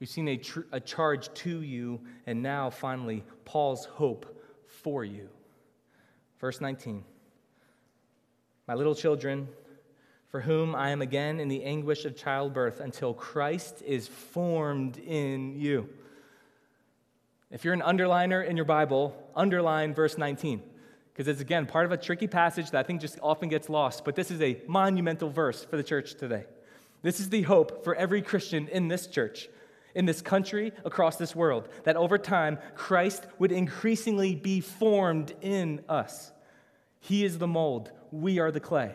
we've 0.00 0.08
seen 0.08 0.26
a, 0.26 0.36
tr- 0.36 0.62
a 0.72 0.80
charge 0.80 1.32
to 1.34 1.62
you, 1.62 2.00
and 2.26 2.42
now, 2.42 2.70
finally, 2.70 3.22
Paul's 3.44 3.84
hope 3.84 4.44
for 4.66 5.04
you. 5.04 5.28
Verse 6.42 6.60
19 6.60 7.04
My 8.66 8.74
little 8.74 8.96
children, 8.96 9.48
for 10.28 10.40
whom 10.40 10.74
I 10.74 10.90
am 10.90 11.00
again 11.00 11.38
in 11.38 11.48
the 11.48 11.62
anguish 11.62 12.04
of 12.04 12.16
childbirth 12.16 12.80
until 12.80 13.14
Christ 13.14 13.80
is 13.86 14.08
formed 14.08 14.98
in 14.98 15.58
you. 15.58 15.88
If 17.52 17.64
you're 17.64 17.74
an 17.74 17.80
underliner 17.80 18.44
in 18.44 18.56
your 18.56 18.64
Bible, 18.64 19.14
underline 19.36 19.94
verse 19.94 20.18
19, 20.18 20.60
because 21.12 21.28
it's 21.28 21.40
again 21.40 21.64
part 21.64 21.86
of 21.86 21.92
a 21.92 21.96
tricky 21.96 22.26
passage 22.26 22.72
that 22.72 22.80
I 22.80 22.82
think 22.82 23.00
just 23.00 23.20
often 23.22 23.48
gets 23.48 23.68
lost, 23.68 24.04
but 24.04 24.16
this 24.16 24.32
is 24.32 24.40
a 24.40 24.60
monumental 24.66 25.30
verse 25.30 25.64
for 25.64 25.76
the 25.76 25.84
church 25.84 26.14
today. 26.14 26.44
This 27.02 27.20
is 27.20 27.28
the 27.28 27.42
hope 27.42 27.84
for 27.84 27.94
every 27.94 28.20
Christian 28.20 28.66
in 28.66 28.88
this 28.88 29.06
church 29.06 29.48
in 29.94 30.06
this 30.06 30.22
country, 30.22 30.72
across 30.84 31.16
this 31.16 31.36
world, 31.36 31.68
that 31.84 31.96
over 31.96 32.18
time 32.18 32.58
Christ 32.74 33.26
would 33.38 33.52
increasingly 33.52 34.34
be 34.34 34.60
formed 34.60 35.34
in 35.40 35.82
us. 35.88 36.31
He 37.02 37.24
is 37.24 37.38
the 37.38 37.48
mold, 37.48 37.90
we 38.12 38.38
are 38.38 38.52
the 38.52 38.60
clay. 38.60 38.94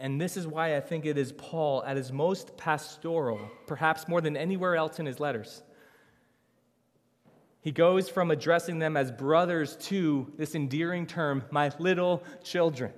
And 0.00 0.20
this 0.20 0.36
is 0.36 0.44
why 0.44 0.76
I 0.76 0.80
think 0.80 1.06
it 1.06 1.16
is 1.16 1.30
Paul 1.30 1.84
at 1.84 1.96
his 1.96 2.12
most 2.12 2.56
pastoral, 2.56 3.40
perhaps 3.68 4.08
more 4.08 4.20
than 4.20 4.36
anywhere 4.36 4.74
else 4.74 4.98
in 4.98 5.06
his 5.06 5.20
letters. 5.20 5.62
He 7.60 7.70
goes 7.70 8.08
from 8.08 8.32
addressing 8.32 8.80
them 8.80 8.96
as 8.96 9.12
brothers 9.12 9.76
to 9.82 10.32
this 10.36 10.56
endearing 10.56 11.06
term, 11.06 11.44
my 11.52 11.70
little 11.78 12.24
children. 12.42 12.92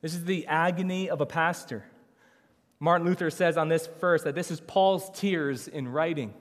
This 0.00 0.14
is 0.14 0.24
the 0.24 0.46
agony 0.46 1.10
of 1.10 1.20
a 1.20 1.26
pastor. 1.26 1.84
Martin 2.80 3.06
Luther 3.06 3.28
says 3.28 3.58
on 3.58 3.68
this 3.68 3.86
verse 4.00 4.22
that 4.22 4.34
this 4.34 4.50
is 4.50 4.60
Paul's 4.60 5.10
tears 5.10 5.68
in 5.68 5.88
writing. 5.88 6.32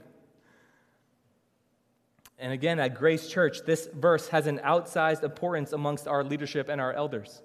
And 2.39 2.53
again, 2.53 2.79
at 2.79 2.93
Grace 2.93 3.27
Church, 3.27 3.59
this 3.65 3.89
verse 3.93 4.27
has 4.27 4.45
an 4.45 4.59
outsized 4.59 5.23
importance 5.23 5.73
amongst 5.73 6.07
our 6.07 6.23
leadership 6.23 6.69
and 6.69 6.79
our 6.79 6.93
elders. 6.93 7.41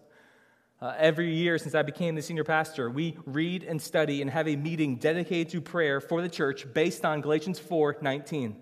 Uh, 0.82 0.94
every 0.98 1.32
year 1.32 1.58
since 1.58 1.74
I 1.74 1.82
became 1.82 2.14
the 2.14 2.22
senior 2.22 2.44
pastor, 2.44 2.90
we 2.90 3.16
read 3.24 3.62
and 3.62 3.80
study 3.80 4.20
and 4.20 4.30
have 4.30 4.48
a 4.48 4.56
meeting 4.56 4.96
dedicated 4.96 5.50
to 5.52 5.60
prayer 5.60 6.00
for 6.00 6.20
the 6.20 6.28
church 6.28 6.66
based 6.74 7.04
on 7.04 7.20
Galatians 7.20 7.58
4 7.58 7.98
19. 8.02 8.56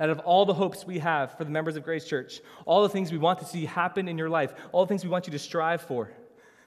Out 0.00 0.10
of 0.10 0.20
all 0.20 0.46
the 0.46 0.54
hopes 0.54 0.86
we 0.86 1.00
have 1.00 1.36
for 1.36 1.44
the 1.44 1.50
members 1.50 1.76
of 1.76 1.84
Grace 1.84 2.06
Church, 2.06 2.40
all 2.64 2.82
the 2.82 2.88
things 2.88 3.12
we 3.12 3.18
want 3.18 3.40
to 3.40 3.44
see 3.44 3.64
happen 3.64 4.08
in 4.08 4.16
your 4.16 4.30
life, 4.30 4.54
all 4.72 4.84
the 4.84 4.88
things 4.88 5.04
we 5.04 5.10
want 5.10 5.26
you 5.26 5.32
to 5.32 5.38
strive 5.38 5.82
for, 5.82 6.10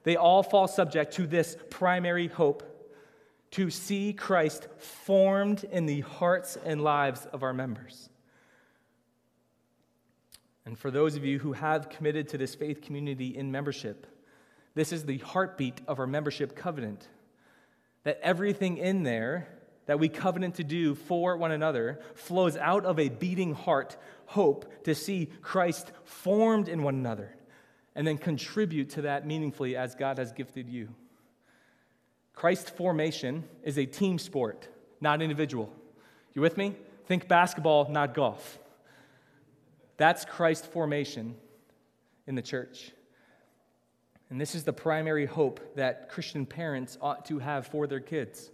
they 0.04 0.16
all 0.16 0.44
fall 0.44 0.68
subject 0.68 1.14
to 1.16 1.26
this 1.26 1.58
primary 1.70 2.28
hope 2.28 2.64
to 3.52 3.70
see 3.70 4.14
Christ 4.14 4.68
formed 4.78 5.64
in 5.64 5.86
the 5.86 6.02
hearts 6.02 6.58
and 6.64 6.82
lives 6.82 7.26
of 7.32 7.44
our 7.44 7.54
members. 7.54 8.10
And 10.68 10.78
for 10.78 10.92
those 10.92 11.16
of 11.16 11.24
you 11.24 11.40
who 11.40 11.54
have 11.54 11.88
committed 11.88 12.28
to 12.28 12.38
this 12.38 12.54
faith 12.54 12.82
community 12.82 13.30
in 13.38 13.54
membership, 13.54 14.06
this 14.76 14.92
is 14.92 15.06
the 15.06 15.18
heartbeat 15.20 15.80
of 15.88 15.98
our 15.98 16.06
membership 16.06 16.58
covenant. 16.58 17.08
That 18.04 18.20
everything 18.22 18.78
in 18.78 19.04
there 19.04 19.48
that 19.86 19.98
we 19.98 20.10
covenant 20.10 20.56
to 20.56 20.66
do 20.66 20.94
for 20.94 21.38
one 21.38 21.54
another 21.54 22.02
flows 22.16 22.58
out 22.58 22.84
of 22.84 23.00
a 23.00 23.08
beating 23.08 23.54
heart 23.54 23.96
hope 24.26 24.84
to 24.84 24.94
see 24.94 25.30
Christ 25.42 25.94
formed 26.04 26.68
in 26.68 26.84
one 26.84 26.96
another 26.96 27.34
and 27.96 28.06
then 28.06 28.18
contribute 28.18 28.90
to 28.90 29.04
that 29.04 29.26
meaningfully 29.26 29.78
as 29.78 29.96
God 29.96 30.18
has 30.18 30.34
gifted 30.34 30.68
you. 30.68 30.90
Christ 32.34 32.76
formation 32.76 33.46
is 33.64 33.78
a 33.78 33.86
team 33.86 34.20
sport, 34.20 34.68
not 35.00 35.22
individual. 35.22 35.72
You 36.34 36.42
with 36.42 36.58
me? 36.58 36.76
Think 37.06 37.30
basketball, 37.30 37.90
not 37.90 38.14
golf. 38.14 38.60
That's 39.98 40.26
Christ 40.26 40.68
formation 40.68 41.36
in 42.28 42.36
the 42.36 42.42
church. 42.42 42.92
And 44.30 44.40
this 44.40 44.56
is 44.56 44.64
the 44.64 44.74
primary 44.74 45.26
hope 45.26 45.76
that 45.76 46.10
Christian 46.10 46.46
parents 46.46 46.98
ought 47.02 47.26
to 47.26 47.40
have 47.40 47.68
for 47.68 47.88
their 47.88 48.00
kids. 48.00 48.52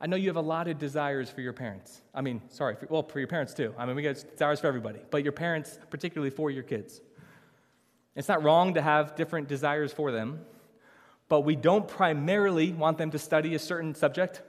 I 0.00 0.06
know 0.06 0.16
you 0.16 0.28
have 0.28 0.36
a 0.36 0.40
lot 0.40 0.68
of 0.68 0.78
desires 0.78 1.30
for 1.30 1.40
your 1.40 1.52
parents. 1.52 2.02
I 2.12 2.22
mean, 2.22 2.42
sorry, 2.48 2.74
for, 2.74 2.86
well, 2.86 3.02
for 3.04 3.18
your 3.18 3.28
parents 3.28 3.54
too. 3.54 3.72
I 3.78 3.86
mean, 3.86 3.96
we 3.96 4.02
get 4.02 4.30
desires 4.32 4.60
for 4.60 4.66
everybody, 4.66 4.98
but 5.10 5.22
your 5.22 5.32
parents, 5.32 5.78
particularly 5.90 6.30
for 6.30 6.50
your 6.50 6.64
kids. 6.64 7.00
It's 8.14 8.28
not 8.28 8.42
wrong 8.42 8.74
to 8.74 8.82
have 8.82 9.14
different 9.14 9.48
desires 9.48 9.92
for 9.92 10.12
them, 10.12 10.40
but 11.28 11.42
we 11.42 11.56
don't 11.56 11.88
primarily 11.88 12.72
want 12.72 12.98
them 12.98 13.12
to 13.12 13.18
study 13.18 13.54
a 13.54 13.58
certain 13.58 13.94
subject. 13.94 14.42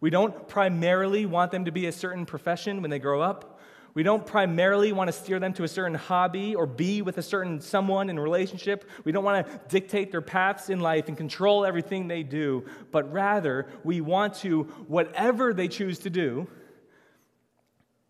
We 0.00 0.10
don't 0.10 0.46
primarily 0.46 1.26
want 1.26 1.50
them 1.50 1.64
to 1.64 1.72
be 1.72 1.86
a 1.86 1.92
certain 1.92 2.26
profession 2.26 2.82
when 2.82 2.90
they 2.90 2.98
grow 2.98 3.20
up. 3.20 3.51
We 3.94 4.02
don't 4.02 4.24
primarily 4.24 4.92
want 4.92 5.08
to 5.08 5.12
steer 5.12 5.38
them 5.38 5.52
to 5.54 5.64
a 5.64 5.68
certain 5.68 5.94
hobby 5.94 6.54
or 6.54 6.66
be 6.66 7.02
with 7.02 7.18
a 7.18 7.22
certain 7.22 7.60
someone 7.60 8.08
in 8.08 8.16
a 8.16 8.22
relationship. 8.22 8.88
We 9.04 9.12
don't 9.12 9.24
want 9.24 9.46
to 9.46 9.60
dictate 9.68 10.10
their 10.10 10.22
paths 10.22 10.70
in 10.70 10.80
life 10.80 11.08
and 11.08 11.16
control 11.16 11.66
everything 11.66 12.08
they 12.08 12.22
do, 12.22 12.64
but 12.90 13.12
rather 13.12 13.66
we 13.84 14.00
want 14.00 14.34
to, 14.36 14.62
whatever 14.88 15.52
they 15.52 15.68
choose 15.68 15.98
to 16.00 16.10
do, 16.10 16.46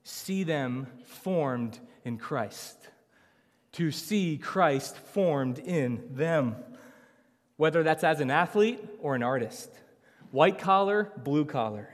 see 0.04 0.44
them 0.44 0.86
formed 1.04 1.80
in 2.04 2.16
Christ. 2.16 2.76
To 3.72 3.90
see 3.90 4.38
Christ 4.38 4.96
formed 4.96 5.58
in 5.58 6.10
them, 6.12 6.56
whether 7.56 7.82
that's 7.82 8.04
as 8.04 8.20
an 8.20 8.30
athlete 8.30 8.80
or 9.00 9.16
an 9.16 9.22
artist, 9.24 9.70
white 10.30 10.58
collar, 10.58 11.10
blue 11.24 11.44
collar, 11.44 11.88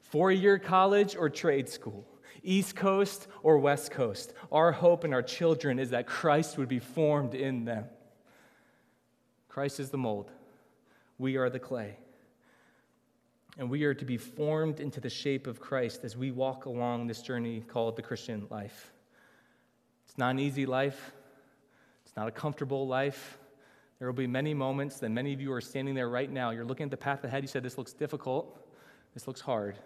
four 0.00 0.32
year 0.32 0.58
college 0.58 1.14
or 1.14 1.28
trade 1.28 1.68
school 1.68 2.06
East 2.42 2.76
Coast 2.76 3.26
or 3.42 3.58
West 3.58 3.90
Coast. 3.90 4.32
Our 4.52 4.72
hope 4.72 5.04
in 5.04 5.12
our 5.12 5.22
children 5.22 5.78
is 5.78 5.90
that 5.90 6.06
Christ 6.06 6.58
would 6.58 6.68
be 6.68 6.78
formed 6.78 7.34
in 7.34 7.64
them. 7.64 7.84
Christ 9.48 9.80
is 9.80 9.90
the 9.90 9.98
mold, 9.98 10.30
we 11.18 11.36
are 11.36 11.50
the 11.50 11.58
clay. 11.58 11.96
And 13.56 13.68
we 13.68 13.82
are 13.82 13.94
to 13.94 14.04
be 14.04 14.18
formed 14.18 14.78
into 14.78 15.00
the 15.00 15.10
shape 15.10 15.48
of 15.48 15.58
Christ 15.58 16.04
as 16.04 16.16
we 16.16 16.30
walk 16.30 16.66
along 16.66 17.08
this 17.08 17.22
journey 17.22 17.64
called 17.66 17.96
the 17.96 18.02
Christian 18.02 18.46
life. 18.50 18.92
It's 20.06 20.16
not 20.16 20.30
an 20.30 20.38
easy 20.38 20.64
life, 20.64 21.12
it's 22.06 22.14
not 22.16 22.28
a 22.28 22.30
comfortable 22.30 22.86
life. 22.86 23.38
There 23.98 24.06
will 24.06 24.14
be 24.14 24.28
many 24.28 24.54
moments 24.54 25.00
that 25.00 25.08
many 25.08 25.32
of 25.32 25.40
you 25.40 25.52
are 25.52 25.60
standing 25.60 25.96
there 25.96 26.08
right 26.08 26.30
now. 26.30 26.50
You're 26.50 26.64
looking 26.64 26.84
at 26.84 26.92
the 26.92 26.96
path 26.96 27.24
ahead. 27.24 27.42
You 27.42 27.48
said, 27.48 27.64
This 27.64 27.76
looks 27.76 27.92
difficult. 27.92 28.56
This 29.12 29.26
looks 29.26 29.40
hard 29.40 29.76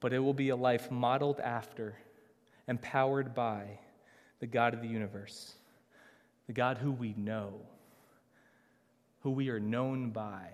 but 0.00 0.12
it 0.12 0.18
will 0.18 0.34
be 0.34 0.48
a 0.48 0.56
life 0.56 0.90
modeled 0.90 1.38
after, 1.40 1.94
empowered 2.66 3.34
by 3.34 3.78
the 4.40 4.46
God 4.46 4.74
of 4.74 4.80
the 4.80 4.88
universe, 4.88 5.54
the 6.46 6.52
God 6.54 6.78
who 6.78 6.90
we 6.90 7.14
know, 7.16 7.52
who 9.20 9.30
we 9.30 9.50
are 9.50 9.60
known 9.60 10.10
by, 10.10 10.48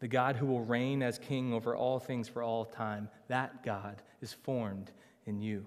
the 0.00 0.08
God 0.08 0.36
who 0.36 0.46
will 0.46 0.64
reign 0.64 1.02
as 1.02 1.18
king 1.18 1.52
over 1.52 1.76
all 1.76 2.00
things 2.00 2.28
for 2.28 2.42
all 2.42 2.64
time. 2.64 3.08
That 3.28 3.62
God 3.62 4.02
is 4.20 4.32
formed 4.32 4.90
in 5.26 5.40
you. 5.40 5.64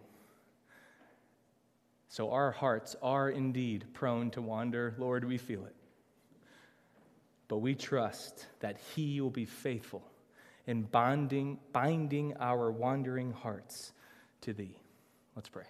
So 2.10 2.32
our 2.32 2.52
hearts 2.52 2.98
are 3.02 3.30
indeed 3.30 3.86
prone 3.94 4.32
to 4.32 4.42
wander. 4.42 4.94
Lord, 4.98 5.24
we 5.24 5.38
feel 5.38 5.66
it. 5.66 5.76
But 7.48 7.60
we 7.60 7.76
trust 7.76 8.46
that 8.60 8.78
He 8.94 9.22
will 9.22 9.30
be 9.30 9.46
faithful 9.46 10.04
and 10.68 10.90
bonding, 10.92 11.60
binding 11.72 12.36
our 12.40 12.72
wandering 12.72 13.32
hearts 13.32 13.94
to 14.42 14.54
Thee. 14.54 14.78
Let's 15.36 15.50
pray. 15.50 15.66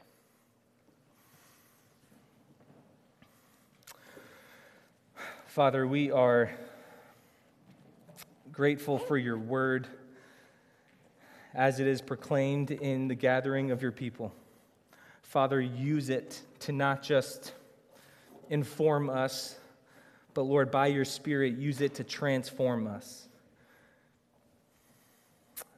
Father, 5.47 5.87
we 5.87 6.11
are 6.11 6.51
grateful 8.51 8.97
for 8.97 9.17
your 9.17 9.37
word 9.37 9.87
as 11.53 11.79
it 11.79 11.87
is 11.87 12.01
proclaimed 12.01 12.71
in 12.71 13.07
the 13.07 13.15
gathering 13.15 13.71
of 13.71 13.81
your 13.81 13.93
people. 13.93 14.33
Father, 15.23 15.61
use 15.61 16.09
it 16.09 16.41
to 16.59 16.71
not 16.71 17.01
just 17.01 17.53
inform 18.49 19.09
us, 19.09 19.57
but 20.33 20.41
Lord, 20.41 20.71
by 20.71 20.87
your 20.87 21.05
Spirit, 21.05 21.57
use 21.57 21.79
it 21.79 21.95
to 21.95 22.03
transform 22.03 22.87
us. 22.87 23.29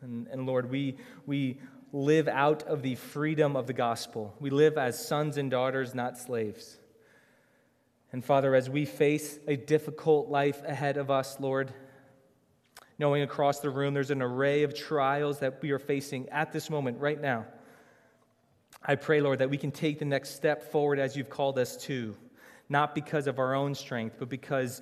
And, 0.01 0.27
and 0.27 0.45
Lord, 0.45 0.69
we, 0.69 0.97
we 1.25 1.59
live 1.91 2.27
out 2.27 2.63
of 2.63 2.81
the 2.81 2.95
freedom 2.95 3.55
of 3.55 3.67
the 3.67 3.73
gospel. 3.73 4.35
We 4.39 4.49
live 4.49 4.77
as 4.77 5.05
sons 5.05 5.37
and 5.37 5.49
daughters, 5.49 5.95
not 5.95 6.17
slaves. 6.17 6.77
And 8.11 8.23
Father, 8.23 8.55
as 8.55 8.69
we 8.69 8.85
face 8.85 9.39
a 9.47 9.55
difficult 9.55 10.29
life 10.29 10.61
ahead 10.65 10.97
of 10.97 11.09
us, 11.09 11.39
Lord, 11.39 11.73
knowing 12.99 13.21
across 13.21 13.59
the 13.59 13.69
room 13.69 13.93
there's 13.93 14.11
an 14.11 14.21
array 14.21 14.63
of 14.63 14.75
trials 14.75 15.39
that 15.39 15.61
we 15.61 15.71
are 15.71 15.79
facing 15.79 16.29
at 16.29 16.51
this 16.51 16.69
moment, 16.69 16.99
right 16.99 17.19
now, 17.19 17.45
I 18.83 18.95
pray, 18.95 19.21
Lord, 19.21 19.39
that 19.39 19.49
we 19.49 19.57
can 19.57 19.71
take 19.71 19.99
the 19.99 20.05
next 20.05 20.35
step 20.35 20.71
forward 20.71 20.99
as 20.99 21.15
you've 21.15 21.29
called 21.29 21.57
us 21.57 21.75
to, 21.85 22.15
not 22.69 22.93
because 22.93 23.27
of 23.27 23.39
our 23.39 23.55
own 23.55 23.75
strength, 23.75 24.17
but 24.19 24.29
because 24.29 24.81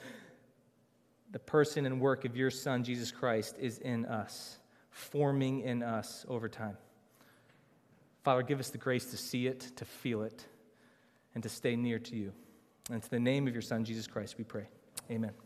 the 1.32 1.40
person 1.40 1.86
and 1.86 2.00
work 2.00 2.26
of 2.26 2.36
your 2.36 2.52
Son, 2.52 2.84
Jesus 2.84 3.12
Christ, 3.12 3.58
is 3.60 3.80
in 3.80 4.06
us 4.06 4.58
forming 4.96 5.60
in 5.60 5.84
us 5.84 6.26
over 6.30 6.48
time. 6.48 6.78
Father, 8.24 8.44
give 8.44 8.62
us 8.62 8.70
the 8.70 8.78
grace 8.78 9.06
to 9.08 9.18
see 9.18 9.46
it, 9.46 9.60
to 9.76 9.84
feel 9.84 10.24
it, 10.24 10.46
and 11.34 11.44
to 11.44 11.50
stay 11.50 11.76
near 11.76 12.00
to 12.00 12.16
you. 12.16 12.32
And 12.90 13.04
to 13.04 13.10
the 13.10 13.20
name 13.20 13.46
of 13.46 13.54
your 13.54 13.62
Son, 13.62 13.84
Jesus 13.84 14.08
Christ, 14.08 14.36
we 14.38 14.46
pray. 14.46 14.68
Amen. 15.12 15.45